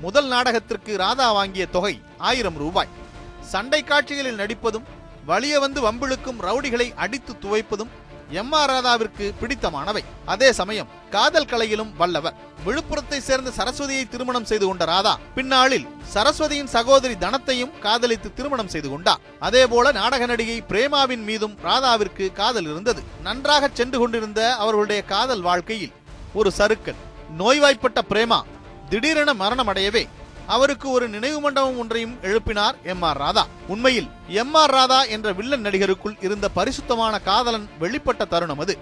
முதல் 0.00 0.28
நாடகத்திற்கு 0.28 0.96
ராதா 0.96 1.32
வாங்கிய 1.32 1.66
தொகை 1.66 2.02
ஆயிரம் 2.18 2.56
ரூபாய். 2.56 2.92
சண்டை 3.40 3.84
காட்சிகளில் 3.84 4.40
நடிப்பதும் 4.42 4.84
வலிய 5.26 5.60
வந்து 5.60 5.80
வம்பிழுக்கும் 5.90 6.42
ரவுடிகளை 6.42 6.94
அடித்து 6.94 7.32
துவைப்பதும் 7.42 7.94
எம் 8.30 8.52
ஆர் 8.52 8.70
ராதாவிற்கு 8.70 9.34
பிடித்தமானவை. 9.40 10.02
அதே 10.24 10.52
சமயம் 10.52 10.88
காதல் 11.10 11.44
கலையிலும் 11.44 11.92
வல்லவர். 11.96 12.34
விழுப்புரத்தை 12.66 13.18
சேர்ந்த 13.18 13.50
சரஸ்வதியை 13.56 14.08
திருமணம் 14.08 14.44
செய்து 14.44 14.66
கொண்ட 14.66 14.84
ராதா 14.84 15.18
பின்னாளில் 15.34 15.86
சரஸ்வதியின் 16.14 16.64
சகோதரி 16.64 17.14
தனத்தையும் 17.14 17.78
காதலித்து 17.78 18.34
திருமணம் 18.34 18.68
செய்து 18.68 18.88
கொண்டார். 18.90 19.20
அதேபோல 19.38 19.92
நாடக 19.92 20.26
நடிகை 20.26 20.64
பிரேமாவின் 20.68 21.24
மீதும் 21.24 21.58
ராதாவிற்கு 21.64 22.32
காதல் 22.32 22.64
இருந்தது. 22.64 23.02
நன்றாக 23.22 23.70
சென்று 23.72 23.98
கொண்டிருந்த 23.98 24.54
அவர்களுடைய 24.54 25.02
காதல் 25.02 25.40
வாழ்க்கையில் 25.40 25.92
ஒரு 26.34 26.50
சறுக்கல். 26.50 27.00
நோய்வாய்ப்பட்ட 27.38 28.02
பிரேமா 28.08 28.42
திடீரென 28.88 29.34
மரணமடையவே 29.34 30.08
அவருக்கு 30.54 30.90
ஒரு 30.90 31.08
நினைவு 31.08 31.40
மண்டபம் 31.40 31.78
ஒன்றையும் 31.78 32.18
எழுப்பினார் 32.22 32.76
எம் 32.82 33.02
ஆர் 33.02 33.16
ராதா. 33.16 33.46
உண்மையில் 33.66 34.08
எம் 34.28 34.54
ஆர் 34.54 34.70
ராதா 34.70 35.04
என்ற 35.14 35.32
வில்லன் 35.32 35.64
நடிகருக்குள் 35.64 36.16
இருந்த 36.20 36.48
பரிசுத்தமான 36.48 37.18
காதலன் 37.18 37.66
வெளிப்பட்ட 37.80 38.28
தருணம் 38.28 38.58
அது. 38.58 38.78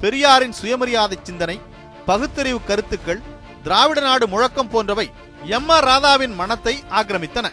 பெரியாரின் 0.00 0.52
சுயமரியாதை 0.52 1.18
சிந்தனை 1.22 1.60
பகுத்தறிவு 2.06 2.60
கருத்துக்கள் 2.64 3.22
திராவிட 3.62 4.00
நாடு 4.00 4.28
முழக்கம் 4.28 4.68
போன்றவை 4.68 5.06
எம் 5.44 5.68
ஆர் 5.68 5.84
ராதாவின் 5.84 6.34
மனத்தை 6.34 6.82
ஆக்கிரமித்தன. 6.90 7.46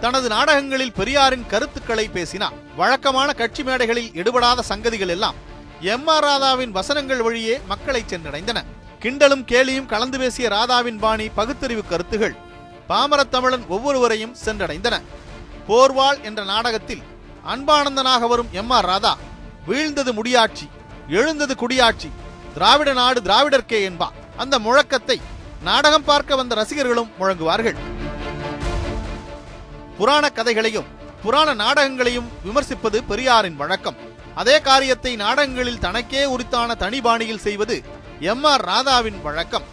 தனது 0.00 0.28
நாடகங்களில் 0.28 0.92
பெரியாரின் 0.92 1.46
கருத்துக்களை 1.46 2.08
பேசினார். 2.08 2.56
வழக்கமான 2.76 3.32
கட்சி 3.32 3.62
மேடைகளில் 3.62 4.10
எடுபடாத 4.22 4.64
சங்கதிகள் 4.68 5.08
எல்லாம் 5.08 5.34
எம் 5.80 6.06
ஆர் 6.06 6.24
ராதாவின் 6.24 6.70
வசனங்கள் 6.70 7.22
வழியே 7.22 7.60
மக்களை 7.68 8.04
சென்றடைந்தன. 8.08 8.58
கிண்டலும் 9.02 9.46
கேலியும் 9.50 9.86
கலந்து 9.86 10.18
பேசிய 10.18 10.48
ராதாவின் 10.48 10.98
பாணி 10.98 11.28
பகுத்தறிவு 11.28 11.82
கருத்துகள் 11.86 12.34
பாமர 12.88 13.24
தமிழன் 13.24 13.64
ஒவ்வொருவரையும் 13.68 14.36
சென்றடைந்தன. 14.44 14.94
போர்வாள் 15.68 16.20
என்ற 16.22 16.44
நாடகத்தில் 16.44 17.02
அன்பானந்தனாக 17.52 18.28
வரும் 18.28 18.48
எம் 18.52 18.70
ஆர் 18.70 18.84
ராதா 18.84 19.16
வீழ்ந்தது 19.68 20.12
முடியாட்சி 20.12 20.66
எழுந்தது 21.08 21.54
குடியாட்சி 21.54 22.08
திராவிட 22.54 22.92
நாடு 22.92 23.20
திராவிடர்க்கே 23.20 23.80
என்பா. 23.88 24.08
அந்த 24.36 24.58
முழக்கத்தை 24.58 25.20
நாடகம் 25.62 26.04
பார்க்க 26.04 26.36
வந்த 26.36 26.54
ரசிகர்களும் 26.54 27.12
முழங்குவார்கள். 27.18 27.78
புராண 29.98 30.28
கதைகளையும் 30.28 30.90
புராண 31.22 31.54
நாடகங்களையும் 31.54 32.28
விமர்சிப்பது 32.46 32.98
பெரியாரின் 33.10 33.56
வழக்கம். 33.56 33.96
அதே 34.34 34.60
காரியத்தை 34.60 35.16
நாடகங்களில் 35.16 35.78
தனக்கே 35.78 36.24
உரித்தான 36.24 36.74
தனிபாணியில் 36.74 37.44
செய்வது 37.46 37.76
எம் 38.20 38.44
ஆர் 38.44 38.64
ராதாவின் 38.64 39.22
வழக்கம். 39.22 39.66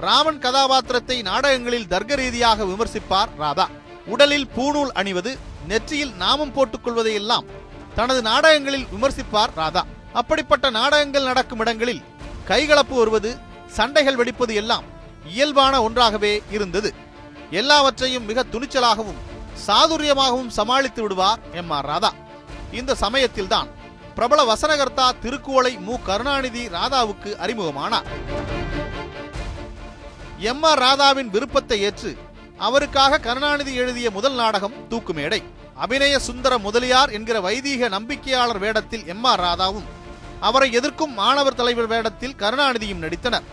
ராமன் 0.00 0.38
கதாபாத்திரத்தை 0.38 1.22
நாடகங்களில் 1.22 1.88
தர்க்க 1.88 2.14
ரீதியாக 2.14 2.64
விமர்சிப்பார் 2.64 3.30
ராதா. 3.36 3.68
உடலில் 4.06 4.48
பூணூல் 4.56 4.92
அணிவது 4.92 5.38
நெற்றியில் 5.68 6.14
நாமம் 6.14 6.52
போட்டுக் 6.52 6.84
கொள்வதையெல்லாம் 6.86 7.46
தனது 7.94 8.22
நாடகங்களில் 8.22 8.86
விமர்சிப்பார் 8.94 9.54
ராதா. 9.54 9.84
அப்படிப்பட்ட 10.12 10.70
நாடகங்கள் 10.70 11.22
நடக்கும் 11.22 11.58
இடங்களில் 11.58 12.02
கைகலப்பு 12.48 12.96
வருவது 12.96 13.38
சண்டைகள் 13.66 14.16
வெடிப்பது 14.16 14.54
எல்லாம் 14.54 14.84
இயல்பான 15.26 15.82
ஒன்றாகவே 15.82 16.42
இருந்தது. 16.50 16.94
எல்லாவற்றையும் 17.50 18.24
மிக 18.24 18.44
துணிச்சலாகவும் 18.52 19.22
சாதுரியமாகவும் 19.66 20.48
சமாளித்து 20.48 21.02
விடுவார் 21.02 21.38
எம் 21.52 21.70
ஆர் 21.70 21.86
ராதா. 21.86 22.12
இந்த 22.72 22.94
சமயத்தில்தான் 22.94 23.68
பிரபல 24.14 24.54
வசனகர்த்தா 24.54 25.12
திருக்குவளை 25.22 25.80
மு. 25.80 25.94
கருணாநிதி 26.06 26.66
ராதாவுக்கு 26.66 27.32
அறிமுகமானார். 27.44 28.08
எம் 30.40 30.62
ஆர் 30.62 30.78
ராதாவின் 30.78 31.30
விருப்பத்தை 31.34 31.76
ஏற்று 31.80 32.10
அவருக்காக 32.58 33.18
கருணாநிதி 33.18 33.74
எழுதிய 33.74 34.10
முதல் 34.10 34.34
நாடகம் 34.34 34.74
தூக்குமேடை. 34.90 35.38
அபிநய 35.84 36.18
சுந்தர 36.18 36.58
முதலியார் 36.58 37.10
என்கிற 37.10 37.40
வைதீக 37.40 37.88
நம்பிக்கையாளர் 37.88 38.60
வேடத்தில் 38.64 39.06
எம் 39.06 39.24
ஆர் 39.24 39.40
ராதாவும் 39.40 39.86
அவரை 40.40 40.72
எதிர்க்கும் 40.72 41.14
மாணவர் 41.14 41.54
தலைவர் 41.54 41.86
வேடத்தில் 41.86 42.36
கருணாநிதியும் 42.42 43.02
நடித்தனர். 43.04 43.46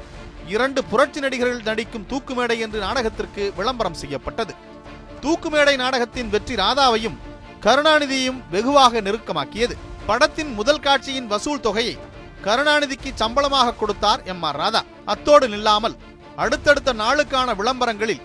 இரண்டு 0.48 0.84
புரட்சி 0.84 1.20
நடிகர்கள் 1.20 1.68
நடிக்கும் 1.70 2.08
தூக்குமேடை 2.12 2.60
என்று 2.60 2.80
நாடகத்திற்கு 2.80 3.54
விளம்பரம் 3.58 4.00
செய்யப்பட்டது. 4.04 4.56
தூக்குமேடை 5.22 5.76
நாடகத்தின் 5.84 6.30
வெற்றி 6.30 6.56
ராதாவையும் 6.56 7.20
கருணாநிதியையும் 7.66 8.42
வெகுவாக 8.50 9.02
நெருக்கமாக்கியது. 9.02 9.78
படத்தின் 10.06 10.54
முதல் 10.54 10.80
காட்சியின் 10.80 11.28
வசூல் 11.28 11.66
தொகையை 11.68 11.98
கருணாநிதிக்கு 12.46 13.10
சம்பளமாக 13.16 13.76
கொடுத்தார் 13.76 14.24
எம் 14.24 14.44
ஆர் 14.44 14.56
ராதா. 14.56 14.82
அத்தோடு 15.06 15.48
நில்லாமல் 15.48 15.96
அடுத்தடுத்த 16.36 16.94
நாளுக்கான 16.94 17.56
விளம்பரங்களில் 17.56 18.24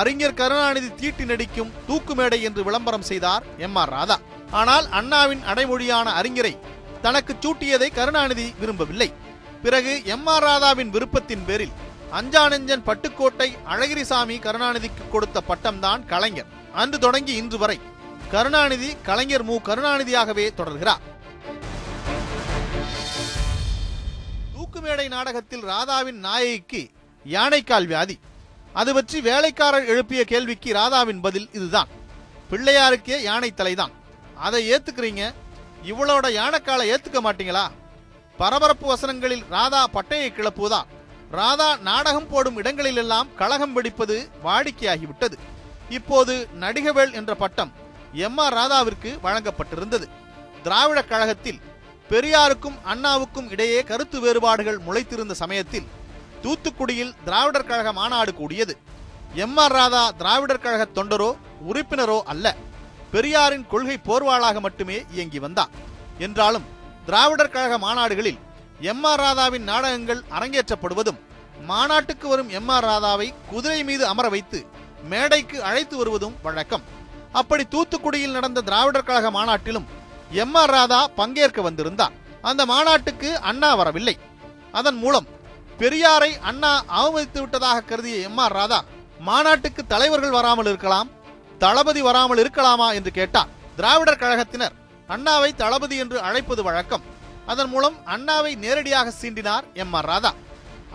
அறிஞர் 0.00 0.38
கருணாநிதி 0.40 0.88
தீட்டி 0.94 1.24
நடிக்கும் 1.24 1.72
தூக்குமேடை 1.88 2.38
என்று 2.42 2.62
விளம்பரம் 2.64 3.06
செய்தார் 3.10 3.44
எம் 3.58 3.76
ஆர் 3.76 3.92
ராதா. 3.96 4.16
ஆனால் 4.50 4.86
அண்ணாவின் 4.88 5.42
அடைமொழியான 5.50 6.06
அறிஞரை 6.20 6.54
தனக்கு 7.02 7.32
சூட்டியதை 7.42 7.88
கருணாநிதி 7.94 8.54
விரும்பவில்லை. 8.60 9.08
பிறகு 9.62 9.92
எம் 10.04 10.26
ஆர் 10.26 10.42
ராதாவின் 10.42 10.90
விருப்பத்தின் 10.90 11.44
பேரில் 11.46 11.74
அஞ்சானஞ்சன் 12.18 12.86
பட்டுக்கோட்டை 12.88 13.48
அழகிரிசாமி 13.72 14.36
கருணாநிதிக்கு 14.46 15.04
கொடுத்த 15.10 15.42
பட்டம்தான் 15.48 16.02
கலைஞர். 16.06 16.50
அன்று 16.74 16.98
தொடங்கி 16.98 17.34
இன்று 17.34 17.58
வரை 17.58 17.78
கருணாநிதி 18.30 18.96
கலைஞர் 19.02 19.44
மு. 19.44 19.56
கருணாநிதியாகவே 19.68 20.46
தொடர்கிறார். 20.58 21.02
தூக்குமேடை 24.54 25.08
நாடகத்தில் 25.08 25.64
ராதாவின் 25.72 26.20
நாயகிக்கு 26.24 26.82
யானைக்கால் 27.24 27.86
வியாதி. 27.86 28.18
அது 28.72 28.94
பற்றி 28.94 29.20
வேலைக்காரர் 29.20 29.86
எழுப்பிய 29.86 30.24
கேள்விக்கு 30.24 30.72
ராதாவின் 30.72 31.20
பதில் 31.20 31.48
இதுதான். 31.52 31.88
பிள்ளையாருக்கே 32.50 33.20
யானை 33.20 33.52
தலைதான். 33.56 33.92
அதை 34.36 34.72
ஏத்துக்கிறீங்க? 34.72 35.32
இவளோட 35.84 36.26
யானைக்காலை 36.40 36.94
ஏத்துக்க 36.94 37.20
மாட்டீங்களா? 37.20 37.70
பரபரப்பு 38.36 38.86
வசனங்களில் 38.86 39.44
ராதா 39.48 39.88
பட்டையை 39.94 40.28
கிளப்புவதா? 40.28 40.82
ராதா 41.30 41.76
நாடகம் 41.76 42.28
போடும் 42.28 42.56
இடங்களிலெல்லாம் 42.56 43.28
கழகம் 43.34 43.72
வெடிப்பது 43.72 44.28
வாடிக்கையாகிவிட்டது. 44.44 45.36
இப்போது 45.88 46.48
நடிகவேள் 46.60 47.12
என்ற 47.12 47.34
பட்டம் 47.34 47.72
எம் 48.12 48.38
ஆர் 48.38 48.54
ராதாவிற்கு 48.54 49.18
வழங்கப்பட்டிருந்தது. 49.22 50.08
திராவிட 50.62 51.02
கழகத்தில் 51.02 51.60
பெரியாருக்கும் 52.10 52.78
அண்ணாவுக்கும் 52.94 53.50
இடையே 53.50 53.82
கருத்து 53.82 54.20
வேறுபாடுகள் 54.20 54.78
முளைத்திருந்த 54.78 55.32
சமயத்தில் 55.32 55.86
தூத்துக்குடியில் 56.44 57.14
திராவிடர் 57.24 57.66
கழக 57.66 57.92
மாநாடு 57.92 58.34
கூடியது. 58.34 58.74
எம் 59.34 59.56
ஆர் 59.56 59.72
ராதா 59.72 60.10
திராவிடர் 60.10 60.64
கழக 60.64 60.84
தொண்டரோ 60.94 61.36
உறுப்பினரோ 61.72 62.22
அல்ல. 62.22 62.56
பெரியாரின் 63.12 63.66
கொள்கை 63.66 63.96
போர்வாளாக 64.04 64.60
மட்டுமே 64.60 65.04
இயங்கி 65.12 65.38
வந்தார். 65.38 65.68
என்றாலும் 66.18 66.66
திராவிடர் 67.06 67.50
கழக 67.50 67.78
மாநாடுகளில் 67.78 68.40
எம் 68.80 69.04
ஆர் 69.04 69.20
ராதாவின் 69.20 69.66
நாடகங்கள் 69.70 70.22
அரங்கேற்றப்படுவதும் 70.30 71.20
மாநாட்டுக்கு 71.66 72.28
வரும் 72.28 72.48
எம் 72.48 72.68
ஆர் 72.68 72.84
ராதாவை 72.84 73.34
குதிரை 73.50 73.84
மீது 73.84 74.06
அமர 74.06 74.28
வைத்து 74.28 74.66
மேடைக்கு 75.10 75.62
அழைத்து 75.62 75.96
வருவதும் 75.96 76.36
வழக்கம். 76.42 76.84
அப்படி 77.32 77.64
தூத்துக்குடியில் 77.70 78.36
நடந்த 78.38 78.60
திராவிடர் 78.60 79.04
கழக 79.04 79.30
மாநாட்டிலும் 79.30 79.86
எம் 80.30 80.54
ஆர் 80.54 80.70
ராதா 80.70 81.06
பங்கேற்க 81.06 81.62
வந்திருந்தார். 81.62 82.12
அந்த 82.42 82.66
மாநாட்டுக்கு 82.66 83.40
அண்ணா 83.40 83.74
வரவில்லை. 83.74 84.18
அதன் 84.72 84.96
மூலம் 84.96 85.26
பெரியாரை 85.80 86.30
அண்ணா 86.48 86.72
அவமதித்து 86.98 87.38
விட்டதாக 87.40 87.84
கருதிய 87.90 88.16
எம் 88.28 88.40
ஆர் 88.44 88.54
ராதா 88.58 88.78
மாநாட்டுக்கு 89.28 89.82
தலைவர்கள் 89.92 90.36
வராமல் 90.38 90.68
இருக்கலாம் 90.72 91.08
தளபதி 91.62 92.00
வராமல் 92.06 92.40
இருக்கலாமா 92.42 92.88
என்று 92.98 93.10
கேட்டார். 93.18 93.50
திராவிடர் 93.78 94.20
கழகத்தினர் 94.22 94.74
அண்ணாவை 95.14 95.50
தளபதி 95.62 95.96
என்று 96.02 96.18
அழைப்பது 96.28 96.62
வழக்கம். 96.62 97.04
அதன் 97.52 97.70
மூலம் 97.72 97.96
அண்ணாவை 98.14 98.52
நேரடியாக 98.64 99.12
சீண்டினார் 99.20 99.64
எம் 99.82 99.94
ஆர் 99.98 100.08
ராதா. 100.12 100.32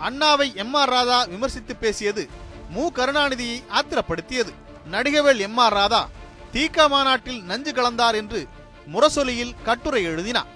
அண்ணாவை 0.08 0.48
எம் 0.62 0.74
ஆர் 0.74 0.92
ராதா 0.94 1.18
விமர்சித்து 1.32 1.76
பேசியது 1.76 2.22
மு. 2.74 2.84
கருணாநிதியை 2.98 3.58
ஆத்திரப்படுத்தியது. 3.78 4.52
நடிகவேல் 4.94 5.42
எம் 5.48 5.60
ஆர் 5.66 5.76
ராதா 5.80 6.02
தீகா 6.54 6.86
மாநாட்டில் 6.94 7.40
நஞ்சு 7.50 7.72
கலந்தார் 7.72 8.18
என்று 8.22 8.40
முரசொலியில் 8.94 9.56
கட்டுரை 9.68 10.02
எழுதினார். 10.12 10.50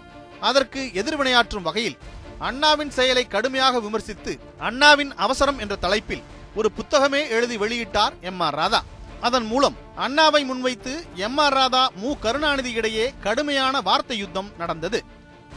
அதற்கு 0.49 0.81
எதிர்வினையாற்றும் 1.01 1.67
வகையில் 1.69 1.99
அண்ணாவின் 2.39 2.91
செயலை 2.91 3.27
கடுமையாக 3.27 3.81
விமர்சித்து 3.81 4.39
அண்ணாவின் 4.59 5.15
அவசரம் 5.15 5.59
என்ற 5.59 5.77
தலைப்பில் 5.77 6.23
ஒரு 6.55 6.71
புத்தகமே 6.79 7.29
எழுதி 7.29 7.57
வெளியிட்டார் 7.57 8.21
எம் 8.21 8.41
ஆர் 8.41 8.55
ராதா. 8.55 8.83
அதன் 9.21 9.47
மூலம் 9.47 9.77
அண்ணாவை 9.97 10.45
முன்வைத்து 10.45 11.07
எம் 11.15 11.39
ஆர் 11.39 11.53
ராதா 11.53 11.91
மு. 11.97 12.19
கருணாநிதி 12.19 12.73
இடையே 12.73 13.15
கடுமையான 13.21 13.81
வார்த்தை 13.81 14.19
யுத்தம் 14.19 14.53
நடந்தது. 14.59 15.05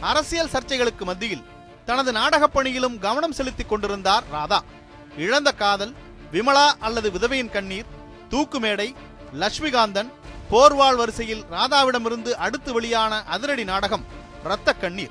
அரசியல் 0.00 0.48
சர்ச்சைகளுக்கு 0.48 1.04
மத்தியில் 1.04 1.44
தனது 1.86 2.12
நாடகப் 2.12 2.52
பணியிலும் 2.52 2.98
கவனம் 2.98 3.32
செலுத்திக் 3.32 3.68
கொண்டிருந்தார் 3.68 4.22
ராதா. 4.30 4.62
இழந்த 5.16 5.52
காதல் 5.52 5.94
விமலா 6.32 6.72
அல்லது 6.78 7.10
விதவையின் 7.10 7.50
கண்ணீர் 7.50 7.84
தூக்குமேடை 8.30 8.94
லட்சுமிகாந்தன் 9.40 10.10
போர்வாள் 10.50 10.96
வரிசையில் 10.96 11.44
ராதாவிடமிருந்து 11.52 12.30
அடுத்து 12.30 12.72
வெளியான 12.72 13.24
அதிரடி 13.24 13.64
நாடகம் 13.64 14.04
இரத்த 14.44 14.72
கண்ணீர். 14.72 15.10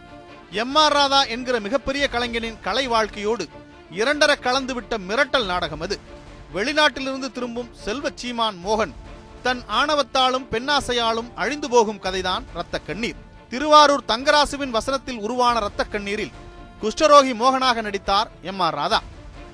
எம் 0.51 0.75
ஆர் 0.75 0.94
ராதா 0.94 1.24
என்கிற 1.24 1.60
மிகப்பெரிய 1.60 2.08
கலைஞனின் 2.08 2.60
கலை 2.62 2.88
வாழ்க்கையோடு 2.88 3.48
இரண்டர 3.92 4.32
கலந்துவிட்ட 4.46 4.98
மிரட்டல் 5.08 5.46
நாடகம் 5.46 5.82
அது. 5.82 6.00
வெளிநாட்டிலிருந்து 6.54 7.32
திரும்பும் 7.32 7.74
செல்வ 7.86 8.10
சீமான் 8.16 8.58
மோகன் 8.66 8.94
தன் 9.44 9.62
ஆணவத்தாலும் 9.80 10.46
பெண்ணாசையாலும் 10.51 11.30
அழிந்து 11.36 11.70
போகும் 11.70 12.01
கதைதான் 12.01 12.44
இரத்த 12.54 12.80
கண்ணீர். 12.80 13.16
திருவாரூர் 13.50 14.04
தங்கராசுவின் 14.08 14.75
வசனத்தில் 14.77 15.18
உருவான 15.18 15.58
இரத்த 15.58 15.84
கண்ணீரில் 15.84 16.32
குஷ்டரோகி 16.82 17.34
மோகனாக 17.42 17.82
நடித்தார் 17.82 18.32
எம் 18.42 18.60
ஆர் 18.60 18.74
ராதா. 18.74 19.01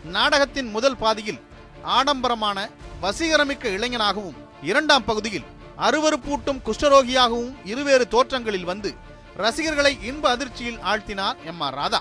நாடகத்தின் 0.03 0.69
முதல் 0.69 0.97
பாதியில் 0.97 1.39
ஆடம்பரமான 1.83 2.69
வசீகரமிக்க 3.01 3.65
இளைஞனாகவும் 3.77 4.37
இரண்டாம் 4.61 5.05
பகுதியில் 5.05 5.49
அருவருப்பூட்டும் 5.77 6.61
குஷ்டரோகியாகவும் 6.65 7.53
இருவேறு 7.65 8.07
தோற்றங்களில் 8.11 8.69
வந்து 8.71 8.95
ரசிகர்களை 9.37 9.97
இன்ப 10.01 10.29
அதிர்ச்சியில் 10.29 10.79
ஆழ்த்தினார் 10.79 11.37
எம் 11.45 11.61
ஆர் 11.61 11.73
ராதா. 11.73 11.99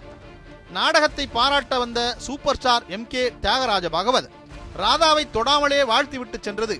நாடகத்தை 0.70 1.26
பாராட்ட 1.26 1.78
வந்த 1.78 2.14
super 2.18 2.56
star 2.56 2.84
M 2.88 3.06
K 3.06 3.32
Thyagaraja 3.42 3.86
Bhagavath 3.96 4.28
ராதாவை 4.76 5.24
தொடாமலே 5.36 5.80
வாழ்த்திவிட்டு 5.86 6.38
சென்றது 6.40 6.76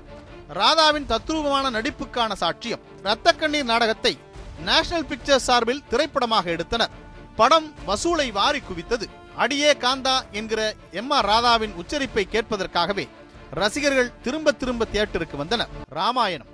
ராதாவின் 0.48 1.08
தத்ரூபமான 1.12 1.70
நடிப்புக்கான 1.70 2.32
சாட்சியம். 2.40 2.82
இரத்த 3.02 3.32
கண்ணீர் 3.32 3.64
நாடகத்தை 3.64 4.18
நேஷனல் 4.64 5.04
பிக்சர்ஸ் 5.04 5.44
சார்பில் 5.44 5.82
திரைப்படமாக 5.88 6.50
எடுத்தனர். 6.50 6.92
படம் 7.36 7.74
வசூலை 7.86 8.32
வாரி 8.32 8.60
குவித்தது. 8.60 9.06
அடியே 9.36 9.72
காந்தா 9.72 10.16
என்கிற 10.30 10.74
எம் 10.90 11.10
ஆர் 11.10 11.26
ராதாவின் 11.26 11.76
உச்சரிப்பை 11.82 12.24
கேட்பதற்காகவே 12.34 13.08
ரசிகர்கள் 13.50 14.20
திரும்ப 14.20 14.52
திரும்ப 14.52 14.86
தியேட்டருக்கு 14.92 15.36
வந்தனர். 15.36 15.68
ராமாயணம். 15.88 16.50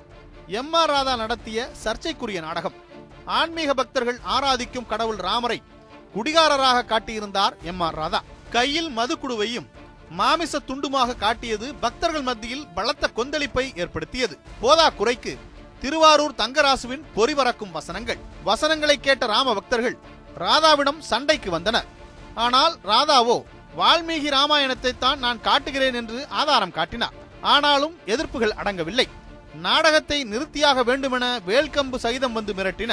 எம் 0.46 0.72
ஆர் 0.72 0.88
ராதா 0.88 1.16
நடத்திய 1.16 1.68
சர்ச்சைக்குரிய 1.84 2.40
நாடகம். 2.40 2.86
ஆன்மீக 3.36 3.70
பக்தர்கள் 3.80 4.18
ஆராதிக்கும் 4.34 4.86
கடவுள் 4.92 5.20
ராமரை 5.26 5.58
குடிகாரராக 6.14 6.84
காட்டியிருந்தார் 6.92 7.54
எம் 7.70 7.82
ஆர் 7.86 7.98
ராதா. 8.00 8.20
கையில் 8.54 8.90
மதுக்குடுவையும் 8.98 9.66
மாமிச 10.18 10.58
துண்டுமாக 10.68 11.16
காட்டியது 11.24 11.66
பக்தர்கள் 11.84 12.24
மத்தியில் 12.28 12.64
பலத்த 12.76 13.10
கொந்தளிப்பை 13.18 13.64
ஏற்படுத்தியது. 13.82 14.34
போதா 14.62 14.86
குறைக்கு 15.00 15.32
திருவாரூர் 15.82 16.38
தங்கராசுவின் 16.40 17.04
பொறிவறக்கும் 17.16 17.74
வசனங்கள். 17.76 18.22
வசனங்களை 18.48 18.96
கேட்ட 19.06 19.26
ராம 19.34 19.54
பக்தர்கள் 19.58 19.96
ராதாவிடம் 20.44 21.00
சண்டைக்கு 21.10 21.50
வந்தனர். 21.56 21.88
ஆனால் 22.46 22.74
ராதாவோ 22.92 23.36
வால்மீகி 23.78 24.30
ராமாயணத்தை 24.36 24.92
தான் 25.04 25.22
நான் 25.24 25.44
காட்டுகிறேன் 25.48 25.98
என்று 26.00 26.18
ஆதாரம் 26.40 26.76
காட்டினார். 26.78 27.16
ஆனாலும் 27.54 27.94
எதிர்ப்புகள் 28.14 28.58
அடங்கவில்லை. 28.60 29.06
நாடகத்தை 29.66 30.18
நிறுத்தியாக 30.32 30.82
வேண்டுமென 30.88 31.26
வேல்கம்பு 31.48 31.98
சகிதம் 32.04 32.36
வந்து 32.38 32.52
மிரட்டின 32.58 32.92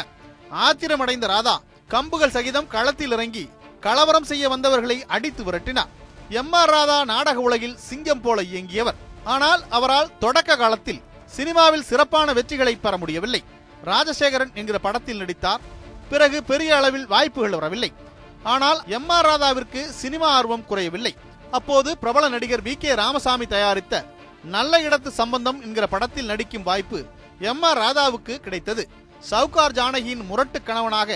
ஆத்திரமடைந்த 0.63 1.25
ராதா 1.33 1.55
கம்புகள் 1.93 2.35
சகிதம் 2.35 2.71
களத்தில் 2.73 3.13
இறங்கி 3.15 3.43
கலவரம் 3.85 4.27
செய்ய 4.29 4.45
வந்தவர்களை 4.53 4.97
அடித்து 5.15 5.41
விரட்டினார் 5.47 5.91
எம் 6.41 6.53
ஆர் 6.59 6.71
ராதா 6.75 6.97
நாடக 7.11 7.39
உலகில் 7.47 7.75
சிங்கம் 7.87 8.23
போல 8.23 8.37
இயங்கியவர். 8.51 8.97
ஆனால் 9.33 9.61
அவரால் 9.77 10.13
தொடக்க 10.23 10.55
காலத்தில் 10.61 11.03
சினிமாவில் 11.35 11.87
சிறப்பான 11.89 12.27
வெற்றிகளை 12.37 12.73
பெற 12.85 12.93
முடியவில்லை. 13.01 13.41
ராஜசேகரன் 13.89 14.55
என்கிற 14.59 14.77
படத்தில் 14.85 15.21
நடித்தார். 15.21 15.63
பிறகு 16.11 16.37
பெரிய 16.49 16.71
அளவில் 16.79 17.07
வாய்ப்புகள் 17.13 17.57
வரவில்லை. 17.57 17.91
ஆனால் 18.53 18.79
எம் 18.97 19.09
ஆர் 19.17 19.27
ராதாவிற்கு 19.29 19.81
சினிமா 20.01 20.27
ஆர்வம் 20.37 20.67
குறையவில்லை. 20.71 21.13
அப்போது 21.57 21.89
பிரபல 22.03 22.25
நடிகர் 22.35 22.65
வி 22.67 22.73
கே 22.83 22.91
ராமசாமி 23.03 23.45
தயாரித்த 23.55 24.03
நல்ல 24.55 24.79
இடத்து 24.87 25.09
சம்பந்தம் 25.21 25.59
என்கிற 25.65 25.85
படத்தில் 25.93 26.29
நடிக்கும் 26.31 26.67
வாய்ப்பு 26.69 26.99
எம் 27.51 27.63
ஆர் 27.69 27.79
ராதாவுக்கு 27.83 28.33
கிடைத்தது. 28.45 28.83
சவுகார் 29.29 29.75
ஜானகியின் 29.77 30.23
முரட்டு 30.29 30.59
கணவனாக 30.63 31.11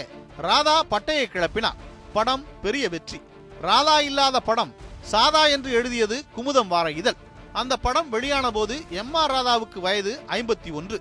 ராதா 0.46 0.76
பட்டையை 0.92 1.26
கிளப்பினார். 1.34 1.80
படம் 2.16 2.44
பெரிய 2.64 2.86
வெற்றி. 2.94 3.20
ராதா 3.62 3.96
இல்லாத 4.10 4.38
படம் 4.40 4.72
சாதா 5.12 5.42
என்று 5.56 5.72
எழுதியது 5.80 6.18
குமுதம் 6.36 6.72
வார 6.74 6.88
இதழ். 7.02 7.20
அந்த 7.62 7.74
படம் 7.86 8.10
வெளியான 8.16 8.48
போது 8.58 8.76
எம் 9.02 9.14
ஆர் 9.22 9.34
ராதாவுக்கு 9.36 9.80
வயது 9.86 10.14
ஐம்பத்தி 10.38 10.72
ஒன்று. 10.80 10.98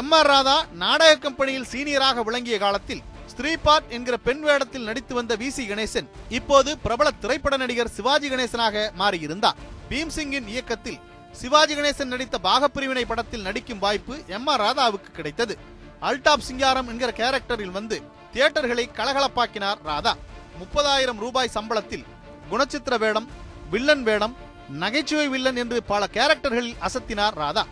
எம் 0.00 0.12
ஆர் 0.18 0.30
ராதா 0.32 0.56
நாடக 0.82 1.16
கம்பெனியில் 1.24 1.70
சீனியராக 1.72 2.24
விளங்கிய 2.28 2.58
காலத்தில் 2.64 3.02
ஸ்ரீபாட் 3.32 3.88
என்கிற 3.96 4.16
பெண் 4.26 4.42
வேடத்தில் 4.48 4.86
நடித்து 4.90 5.12
வந்த 5.14 5.32
வி 5.42 5.48
சி 5.56 5.64
கணேசன் 5.66 6.08
இப்போது 6.38 6.70
பிரபல 6.84 7.10
திரைப்பட 7.24 7.56
நடிகர் 7.56 7.94
சிவாஜி 7.96 8.28
கணேசனாக 8.28 8.86
மாறியிருந்தார். 9.00 9.58
பீம்சிங்கின் 9.90 10.48
இயக்கத்தில் 10.54 11.00
சிவாஜி 11.40 11.74
கணேசன் 11.74 12.14
நடித்த 12.14 12.38
பாகப்பிரிவினை 12.48 13.04
படத்தில் 13.10 13.46
நடிக்கும் 13.48 13.84
வாய்ப்பு 13.84 14.14
எம் 14.36 14.48
ஆர் 14.52 14.64
ராதாவுக்கு 14.66 15.10
கிடைத்தது. 15.18 15.56
அல்டாப் 16.08 16.46
சிங்காரம் 16.48 16.88
என்கிற 16.88 17.10
கேரக்டரில் 17.20 17.76
வந்து 17.78 17.96
தியேட்டர்களை 18.34 18.84
கலகலப்பாக்கினார் 18.98 19.80
ராதா. 19.82 20.12
முப்பதாயிரம் 20.60 21.18
ரூபாய் 21.24 21.54
சம்பளத்தில் 21.54 22.04
குணச்சித்திர 22.50 22.98
வேடம் 22.98 23.26
வில்லன் 23.70 24.02
வேடம் 24.02 24.34
நகைச்சுவை 24.82 25.28
வில்லன் 25.28 25.56
என்று 25.56 25.78
பல 25.82 26.08
கேரக்டர்களில் 26.12 26.80
அசத்தினார் 26.86 27.36
ராதா. 27.42 27.64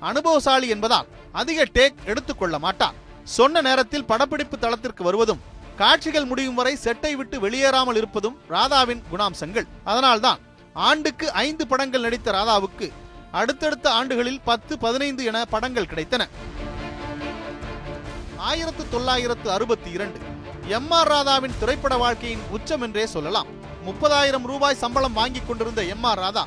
அனுபவசாலி 0.00 0.68
என்பதால் 0.68 1.10
அதிக 1.32 1.66
டேக் 1.74 1.98
எடுத்துக்கொள்ள 2.04 2.58
மாட்டார். 2.58 2.96
சொன்ன 3.36 3.60
நேரத்தில் 3.60 4.08
படப்பிடிப்பு 4.12 4.58
தளத்திற்கு 4.58 5.04
வருவதும் 5.04 5.42
காட்சிகள் 5.76 6.24
முடியும் 6.24 6.54
வரை 6.54 6.74
செட்டை 6.76 7.12
விட்டு 7.16 7.36
வெளியேறாமல் 7.44 7.96
இருப்பதும் 7.96 8.36
ராதாவின் 8.48 9.02
குணாம்சங்கள். 9.12 9.68
அதனால்தான் 9.84 10.42
ஆண்டுக்கு 10.88 11.26
ஐந்து 11.46 11.66
படங்கள் 11.66 12.00
நடித்த 12.00 12.30
ராதாவுக்கு 12.32 12.88
அடுத்தடுத்த 13.40 13.86
ஆண்டுகளில் 13.90 14.44
பத்து 14.44 14.74
பதினைந்து 14.78 15.24
என 15.24 15.44
படங்கள் 15.44 15.90
கிடைத்தன. 15.92 16.22
ஆயிரத்து 18.48 18.84
தொள்ளாயிரத்து 18.92 19.48
அறுபத்தி 19.56 19.90
இரண்டு. 19.96 20.18
எம் 20.76 20.90
ஆர் 20.98 21.10
ராதாவின் 21.12 21.58
திரைப்பட 21.60 21.94
வாழ்க்கையின் 22.02 22.44
உச்சம் 22.56 22.84
என்றே 22.86 23.04
சொல்லலாம். 23.14 23.50
முப்பதாயிரம் 23.86 24.46
ரூபாய் 24.50 24.80
சம்பளம் 24.82 25.18
வாங்கிக் 25.20 25.46
கொண்டிருந்த 25.48 25.80
எம் 25.94 26.06
ஆர் 26.10 26.22
ராதா 26.24 26.44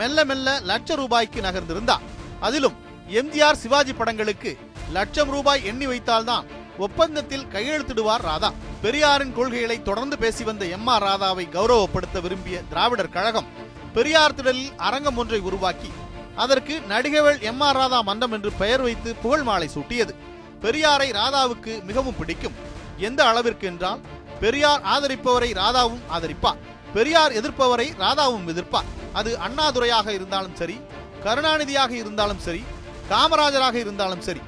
மெல்ல 0.00 0.24
மெல்ல 0.30 0.54
லட்ச 0.70 0.94
ரூபாய்க்கு 1.02 1.40
நகர்ந்திருந்தார். 1.46 2.04
அதிலும் 2.46 2.76
எம்ஜிஆர் 3.20 3.60
சிவாஜி 3.62 3.92
படங்களுக்கு 3.92 4.50
லட்சம் 4.96 5.30
ரூபாய் 5.34 5.64
எண்ணி 5.70 5.86
வைத்தால்தான் 5.92 6.46
ஒப்பந்தத்தில் 6.86 7.48
கையெழுத்திடுவார் 7.54 8.24
ராதா. 8.28 8.50
பெரியாரின் 8.84 9.34
கொள்கைகளை 9.38 9.78
தொடர்ந்து 9.88 10.16
பேசி 10.22 10.44
வந்த 10.44 10.64
எம் 10.76 10.88
ஆர் 10.94 11.04
ராதாவை 11.08 11.44
கௌரவப்படுத்த 11.56 12.20
விரும்பிய 12.24 12.56
திராவிடர் 12.70 13.14
கழகம் 13.16 13.50
பெரியார் 13.96 14.36
திடலில் 14.38 14.74
அரங்கம் 14.88 15.18
ஒன்றை 15.22 15.40
உருவாக்கி 15.48 15.90
அதற்கு 16.44 16.74
நடிகவள் 16.92 17.40
எம் 17.50 17.62
ஆர் 17.68 17.78
ராதா 17.80 17.98
மன்றம் 18.08 18.34
என்று 18.36 18.50
பெயர் 18.60 18.82
வைத்து 18.86 19.10
புகழ் 19.22 19.44
மாலை 19.48 19.68
சூட்டியது. 19.74 20.12
பெரியாரை 20.62 21.08
ராதாவுக்கு 21.20 21.72
மிகவும் 21.84 22.18
பிடிக்கும். 22.18 22.56
எந்த 23.08 23.20
அளவிற்கு 23.24 23.66
என்றால் 23.66 24.00
பெரியார் 24.40 24.82
ஆதரிப்பவரை 24.94 25.50
ராதாவும் 25.62 26.02
ஆதரிப்பார். 26.16 26.60
பெரியார் 26.94 27.32
எதிர்ப்பவரை 27.32 27.88
ராதாவும் 28.04 28.46
எதிர்ப்பார். 28.52 28.88
அது 29.12 29.30
அண்ணாதுரையாக 29.46 30.08
இருந்தாலும் 30.18 30.56
சரி 30.60 30.76
கருணாநிதியாக 31.24 31.92
இருந்தாலும் 32.02 32.40
சரி 32.46 32.62
காமராஜராக 33.10 33.74
இருந்தாலும் 33.74 34.22
சரி 34.26 34.40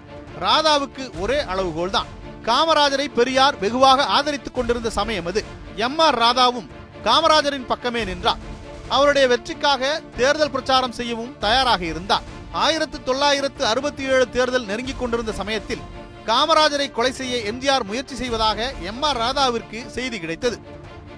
ராதாவுக்கு 0.45 1.05
ஒரே 1.23 1.39
அளவுகோல் 1.53 1.95
தான் 1.97 2.11
காமராஜரை 2.49 3.07
பெரியார் 3.19 3.59
வெகுவாக 3.59 4.07
ஆதரித்துக் 4.17 4.55
கொண்டிருந்த 4.55 4.91
சமயம் 4.91 5.27
அது. 5.27 5.43
எம் 5.87 5.99
ஆர் 5.99 6.19
ராதாவும் 6.19 6.69
காமராஜரின் 7.05 7.71
பக்கமே 7.73 8.03
நின்றார். 8.05 8.43
அவருடைய 8.89 9.27
வெற்றிக்காக 9.33 9.83
தேர்தல் 10.17 10.55
பிரச்சாரம் 10.55 10.97
செய்யவும் 10.99 11.33
தயாராக 11.39 11.83
இருந்தார். 11.85 12.25
ஆயிரத்து 12.65 12.99
தொள்ளாயிரத்து 13.03 13.63
அறுபத்தி 13.67 14.03
ஏழு 14.15 14.27
தேர்தல் 14.37 14.69
நெருங்கிக் 14.71 14.99
கொண்டிருந்த 14.99 15.33
சமயத்தில் 15.41 15.83
காமராஜரை 16.29 16.87
கொலை 16.97 17.11
செய்ய 17.13 17.35
எம்ஜிஆர் 17.51 17.85
முயற்சி 17.89 18.15
செய்வதாக 18.21 18.59
எம் 18.91 19.03
ஆர் 19.09 19.19
ராதாவிற்கு 19.23 19.79
செய்தி 19.97 20.19
கிடைத்தது. 20.21 20.57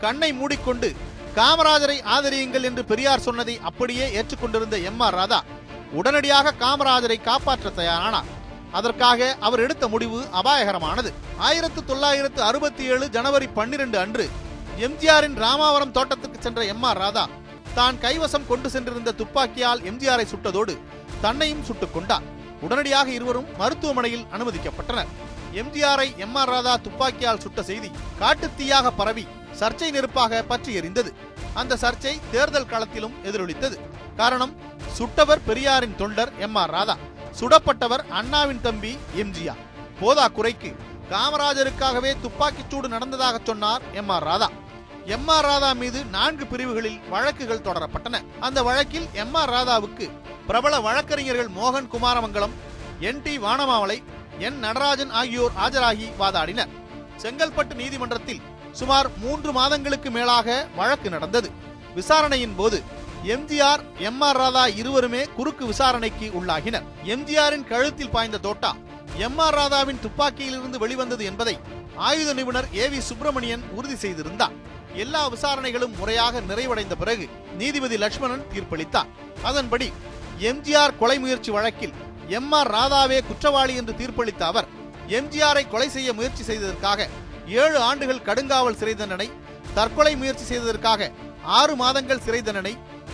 கண்ணை 0.01 0.31
மூடிக்கொண்டு 0.39 0.89
காமராஜரை 1.37 1.99
ஆதரியுங்கள் 2.15 2.67
என்று 2.69 2.83
பெரியார் 2.91 3.25
சொன்னதை 3.27 3.55
அப்படியே 3.69 4.07
ஏற்றுக்கொண்டிருந்த 4.19 4.79
எம் 4.91 5.01
ஆர் 5.07 5.17
ராதா 5.21 5.41
உடனடியாக 6.01 6.55
காமராஜரை 6.63 7.19
காப்பாற்ற 7.29 7.71
தயாரானார். 7.79 8.31
அதற்காக 8.79 9.37
அவர் 9.47 9.63
எடுத்த 9.67 9.85
முடிவு 9.89 10.19
அபாயகரமானது. 10.41 11.11
ஆயிரத்து 11.49 11.81
தொள்ளாயிரத்து 11.91 12.41
அறுபத்தி 12.43 12.85
ஏழு 12.93 13.07
ஜனவரி 13.17 13.49
பன்னிரண்டு 13.59 13.99
அன்று 14.05 14.27
எம்ஜிஆரின் 14.87 15.37
ராமாவரம் 15.45 15.95
தோட்டத்துக்கு 15.99 16.39
சென்ற 16.47 16.65
எம் 16.73 16.87
ஆர் 16.91 17.03
ராதா 17.05 17.27
தான் 17.79 17.99
கைவசம் 18.05 18.49
கொண்டு 18.49 18.71
சென்றிருந்த 18.75 19.13
துப்பாக்கியால் 19.21 19.85
எம்ஜிஆரை 19.91 20.27
சுட்டதோடு 20.33 20.75
தன்னையும் 21.25 21.65
சுட்டுக் 21.69 21.95
கொண்டார். 21.95 22.27
உடனடியாக 22.65 23.09
இருவரும் 23.11 23.49
மருத்துவமனையில் 23.61 24.27
அனுமதிக்கப்பட்டனர். 24.35 25.11
எம்ஜிஆரை 25.61 26.09
எம் 26.25 26.37
ஆர் 26.41 26.51
ராதா 26.55 26.75
துப்பாக்கியால் 26.87 27.43
சுட்ட 27.45 27.63
செய்தி 27.71 27.91
காட்டுத்தீயாக 28.21 28.91
பரவி 29.01 29.25
சர்ச்சை 29.61 29.89
நெருப்பாக 29.97 30.43
பற்றி 30.43 30.73
எறிந்தது 30.81 31.11
அந்த 31.61 31.79
சர்ச்சை 31.83 32.15
தேர்தல் 32.33 32.71
களத்திலும் 32.73 33.15
எதிரொலித்தது. 33.29 33.77
காரணம் 34.17 34.53
சுட்டவர் 34.99 35.45
பெரியாரின் 35.47 35.97
தொண்டர் 36.01 36.33
எம் 36.47 36.59
ஆர் 36.63 36.75
ராதா 36.77 36.97
சுடப்பட்டவர் 37.41 38.05
அண்ணாவின் 38.19 38.61
தம்பி 38.67 38.93
எம்ஜிஆர். 39.23 39.63
போதா 40.01 40.27
குறைக்கு 40.37 40.71
காமராஜருக்காகவே 41.11 42.13
துப்பாக்கிச்சூடு 42.23 42.89
நடந்ததாக 42.95 43.37
சொன்னார் 43.49 43.83
M 44.01 44.13
R 44.15 44.27
Radha. 44.31 44.49
M 45.15 45.29
R 45.35 45.45
Radha 45.45 45.69
மீது 45.81 45.99
நான்கு 46.15 46.45
பிரிவுகளில் 46.47 47.01
வழக்குகள் 47.13 47.65
தொடரப்பட்டன. 47.67 48.17
அந்த 48.47 48.63
வழக்கில் 48.69 49.07
எம் 49.23 49.35
ஆர் 49.41 49.53
ராதாவுக்கு 49.55 50.07
பிரபல 50.47 50.81
வழக்கறிஞர்கள் 50.87 51.51
மோகன் 51.59 51.91
Kumaramangalam 51.93 52.55
N 53.09 53.23
T 53.25 53.35
Vanamamalai 53.39 53.99
N 54.47 54.59
Natarajan 54.65 55.13
ஆகியோர் 55.21 55.55
ஆஜராகி 55.65 56.09
வாதாடினர். 56.21 56.73
செங்கல்பட்டு 57.23 57.75
நீதிமன்றத்தில் 57.75 58.43
சுமார் 58.73 59.09
மூன்று 59.23 59.53
மாதங்களுக்கு 59.53 60.11
மேலாக 60.11 60.67
வழக்கு 60.77 61.11
நடந்தது. 61.11 61.51
விசாரணையின் 61.95 62.57
போது 62.57 62.79
எம்ஜிஆர் 63.35 63.83
எம் 64.09 64.21
ஆர் 64.21 64.37
ராதா 64.37 64.67
இருவருமே 64.81 65.23
குறுக்கு 65.37 65.67
விசாரணைக்கு 65.67 66.27
உள்ளாகினர். 66.41 66.85
எம்ஜிஆரின் 67.15 67.69
கழுத்தில் 67.73 68.15
பாய்ந்த 68.17 68.39
தோட்டா 68.39 68.73
எம் 69.27 69.39
ஆர் 69.39 69.55
ராதாவின் 69.55 70.03
துப்பாக்கியிலிருந்து 70.05 70.79
வெளிவந்தது 70.85 71.25
என்பதை 71.25 71.59
ஆயுத 72.09 72.31
நிபுணர் 72.39 72.69
ஏ 72.75 72.87
வி 72.89 72.99
சுப்பிரமணியன் 73.11 73.63
உறுதி 73.77 73.97
செய்திருந்தார். 73.97 74.57
எல்லா 75.03 75.23
விசாரணைகளும் 75.35 75.97
முறையாக 75.99 76.41
நிறைவடைந்த 76.41 76.95
பிறகு 77.03 77.25
நீதிபதி 77.59 77.97
லட்சுமணன் 77.97 78.45
தீர்ப்பளித்தார். 78.53 79.11
அதன்படி 79.43 79.89
எம்ஜிஆர் 80.51 80.99
கொலை 81.01 81.17
முயற்சி 81.19 81.51
வழக்கில் 81.51 81.95
எம் 82.39 82.53
ஆர் 82.59 82.71
ராதாவே 82.77 83.19
குற்றவாளி 83.29 83.75
என்று 83.81 83.93
தீர்ப்பளித்த 84.01 84.43
அவர் 84.51 84.69
எம்ஜிஆரை 85.19 85.65
கொலை 85.69 85.89
செய்ய 85.89 86.11
முயற்சி 86.13 86.43
செய்ததற்காக 86.43 87.01
ஏழு 87.63 87.79
ஆண்டுகள் 87.89 88.25
கடுங்காவல் 88.29 88.79
சிறை 88.81 88.95
தண்டனை 88.95 89.29
தற்கொலை 89.75 90.13
முயற்சி 90.17 90.45
செய்ததற்காக 90.45 91.11
ஆறு 91.59 91.75
மாதங்கள் 91.77 92.25
சிறை 92.27 92.41
தண்டனை 92.43 92.73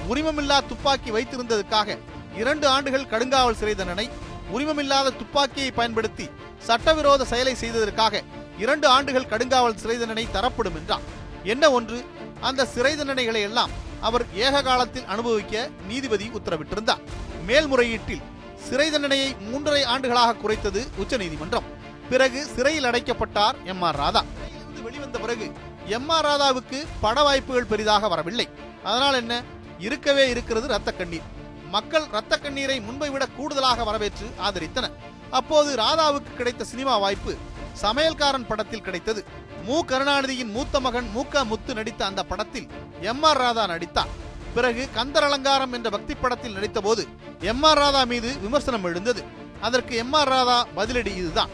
உரிமமில்லா 0.08 0.58
துப்பாக்கி 0.70 1.10
வைத்திருந்ததற்காக 1.16 1.96
இரண்டு 2.40 2.66
ஆண்டுகள் 2.66 3.10
கடுங்காவல் 3.12 3.58
சிறை 3.60 3.74
தண்டனை 3.74 4.06
உரிமமில்லாத 4.52 5.14
துப்பாக்கியை 5.18 5.70
பயன்படுத்தி 5.70 6.26
சட்டவிரோத 6.66 7.24
செயலை 7.24 7.54
செய்ததற்காக 7.54 8.14
இரண்டு 8.58 8.86
ஆண்டுகள் 8.88 9.30
கடுங்காவல் 9.32 9.80
சிறை 9.82 9.96
தண்டனை 9.98 10.24
தரப்படும் 10.30 10.78
என்றார் 10.80 11.04
என்ன 11.44 11.70
ஒன்று? 11.70 12.04
அந்த 12.40 12.64
சிறை 12.64 12.94
தண்டனைகளை 12.94 13.42
எல்லாம் 13.42 13.70
அவர் 14.00 14.26
ஏக 14.34 14.62
காலத்தில் 14.62 15.04
அனுபவிக்க 15.04 15.70
நீதிபதி 15.86 16.30
உத்தரவிட்டிருந்தார். 16.34 16.98
மேல்முறையீட்டில் 17.46 18.22
சிறை 18.68 18.90
தண்டனையை 18.90 19.36
மூன்றரை 19.52 19.84
ஆண்டுகளாக 19.84 20.34
குறைத்தது 20.34 20.88
உச்சநீதிமன்றம். 20.96 21.64
பிறகு 22.10 22.44
சிறையில் 22.44 22.84
அடைக்கப்பட்டார் 22.84 23.54
எம் 23.64 23.82
ஆர் 23.82 23.96
ராதா. 23.96 24.24
சிறையிலிருந்து 24.34 24.82
வெளிவந்த 24.82 25.18
பிறகு 25.18 25.52
எம் 25.86 26.08
ஆர் 26.08 26.26
ராதாவுக்கு 26.26 26.86
பட 27.00 27.22
வாய்ப்புகள் 27.22 27.64
பெரிதாக 27.64 28.08
வரவில்லை. 28.08 28.48
அதனால் 28.84 29.14
என்ன? 29.14 29.42
இருக்கவே 29.78 30.28
இருக்கிறது 30.28 30.68
ரத்த 30.68 30.92
கண்ணீர். 30.92 31.40
மக்கள் 31.70 32.04
ரத்த 32.04 32.36
கண்ணீரை 32.36 32.80
முன்பை 32.80 33.10
விட 33.10 33.26
கூடுதலாக 33.26 33.84
வரவேற்று 33.84 34.26
ஆதரித்தனர். 34.48 34.92
அப்போது 35.30 35.76
ராதாவுக்கு 35.76 36.34
கிடைத்த 36.36 36.64
சினிமா 36.64 36.96
வாய்ப்பு 36.96 37.36
சமையல்காரன் 37.80 38.46
படத்தில் 38.46 38.82
கிடைத்தது. 38.82 39.24
மு. 39.64 39.84
கருணாநிதியின் 39.84 40.50
மூத்த 40.50 40.80
மகன் 40.80 41.10
மூக்க 41.16 41.44
முத்து 41.44 41.74
நடித்த 41.74 42.04
அந்த 42.04 42.22
படத்தில் 42.22 42.68
எம். 43.00 43.22
ஆர். 43.22 43.36
ராதா 43.36 43.66
நடித்தார் 43.66 44.06
பிறகு 44.54 44.88
கந்தர் 44.94 45.22
அலங்காரம் 45.22 45.72
என்ற 45.72 45.90
பக்தி 45.90 46.14
படத்தில் 46.14 46.54
நடித்தபோது 46.54 47.08
எம். 47.40 47.62
ஆர். 47.62 47.78
ராதா 47.78 48.04
மீது 48.04 48.38
விமர்சனம் 48.38 48.84
எழுந்தது. 48.84 49.24
அதற்கு 49.60 49.96
எம். 49.96 50.12
ஆர். 50.12 50.28
ராதா 50.28 50.66
பதிலடி 50.76 51.16
இதுதான். 51.16 51.48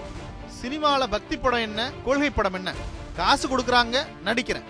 சினிமால 0.63 1.07
பக்தி 1.07 1.37
படம் 1.37 1.61
என்ன 1.61 1.91
கொள்கை 2.05 2.31
படம் 2.31 2.55
என்ன? 2.55 2.75
காசு 3.17 3.49
கொடுக்கறாங்க 3.49 4.07
நடிக்கிறேன். 4.25 4.65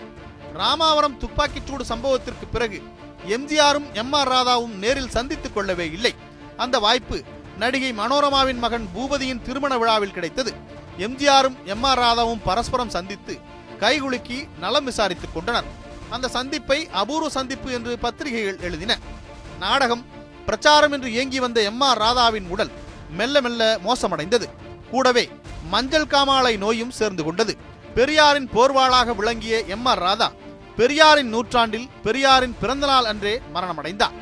ராமாவரம் 0.55 1.19
துப்பாக்கிச்சூடு 1.19 1.81
சம்பவத்திற்கு 1.89 2.47
பிறகு 2.53 2.83
எம்ஜிஆரும் 3.29 3.93
எம். 3.93 4.13
ஆர். 4.13 4.29
ராதாவும் 4.29 4.75
நேரில் 4.75 5.11
சந்தித்துக் 5.11 5.55
கொள்ளவே 5.55 5.91
இல்லை. 5.91 6.15
அந்த 6.57 6.79
வாய்ப்பு 6.79 7.25
நடிகை 7.59 7.93
மனோரமாவின் 7.93 8.59
மகன் 8.59 8.89
பூபதியின் 8.95 9.43
திருமண 9.43 9.79
விழாவில் 9.79 10.11
கிடைத்தது. 10.11 10.55
எம்ஜிஆரும் 11.07 11.57
எம் 11.73 11.85
ஆர் 11.91 12.01
ராதாவும் 12.05 12.43
பரஸ்பரம் 12.49 12.95
சந்தித்து 12.97 13.35
கைகுலுக்கி 13.83 14.39
நலம் 14.63 14.87
விசாரித்துக் 14.89 15.35
கொண்டனர். 15.35 15.69
அந்த 16.15 16.27
சந்திப்பை 16.29 16.79
அபூர்வ 17.01 17.29
சந்திப்பு 17.37 17.69
என்று 17.73 17.93
பத்திரிகைகள் 18.05 18.63
எழுதின. 18.69 18.93
நாடகம் 19.65 20.05
பிரச்சாரம் 20.47 20.93
என்று 20.93 21.09
இயங்கி 21.13 21.39
வந்த 21.45 21.59
எம் 21.71 21.83
ஆர் 21.89 22.01
ராதாவின் 22.05 22.49
உடல் 22.55 22.73
மெல்ல 23.19 23.41
மெல்ல 23.41 23.63
மோசமடைந்தது. 23.87 24.47
கூடவே 24.91 25.25
மஞ்சள் 25.73 26.11
காமாலை 26.13 26.55
நோயும் 26.65 26.97
சேர்ந்து 26.99 27.25
கொண்டது. 27.25 27.55
பெரியாரின் 27.95 28.49
போர்வாளாக 28.55 29.15
விளங்கிய 29.17 29.57
எம் 29.77 29.87
ஆர் 29.93 30.03
ராதா 30.07 30.29
பெரியாரின் 30.77 31.33
நூற்றாண்டில் 31.35 31.89
பெரியாரின் 32.03 32.57
பிறந்தநாள் 32.61 33.09
அன்றே 33.13 33.35
மரணமடைந்தார். 33.55 34.17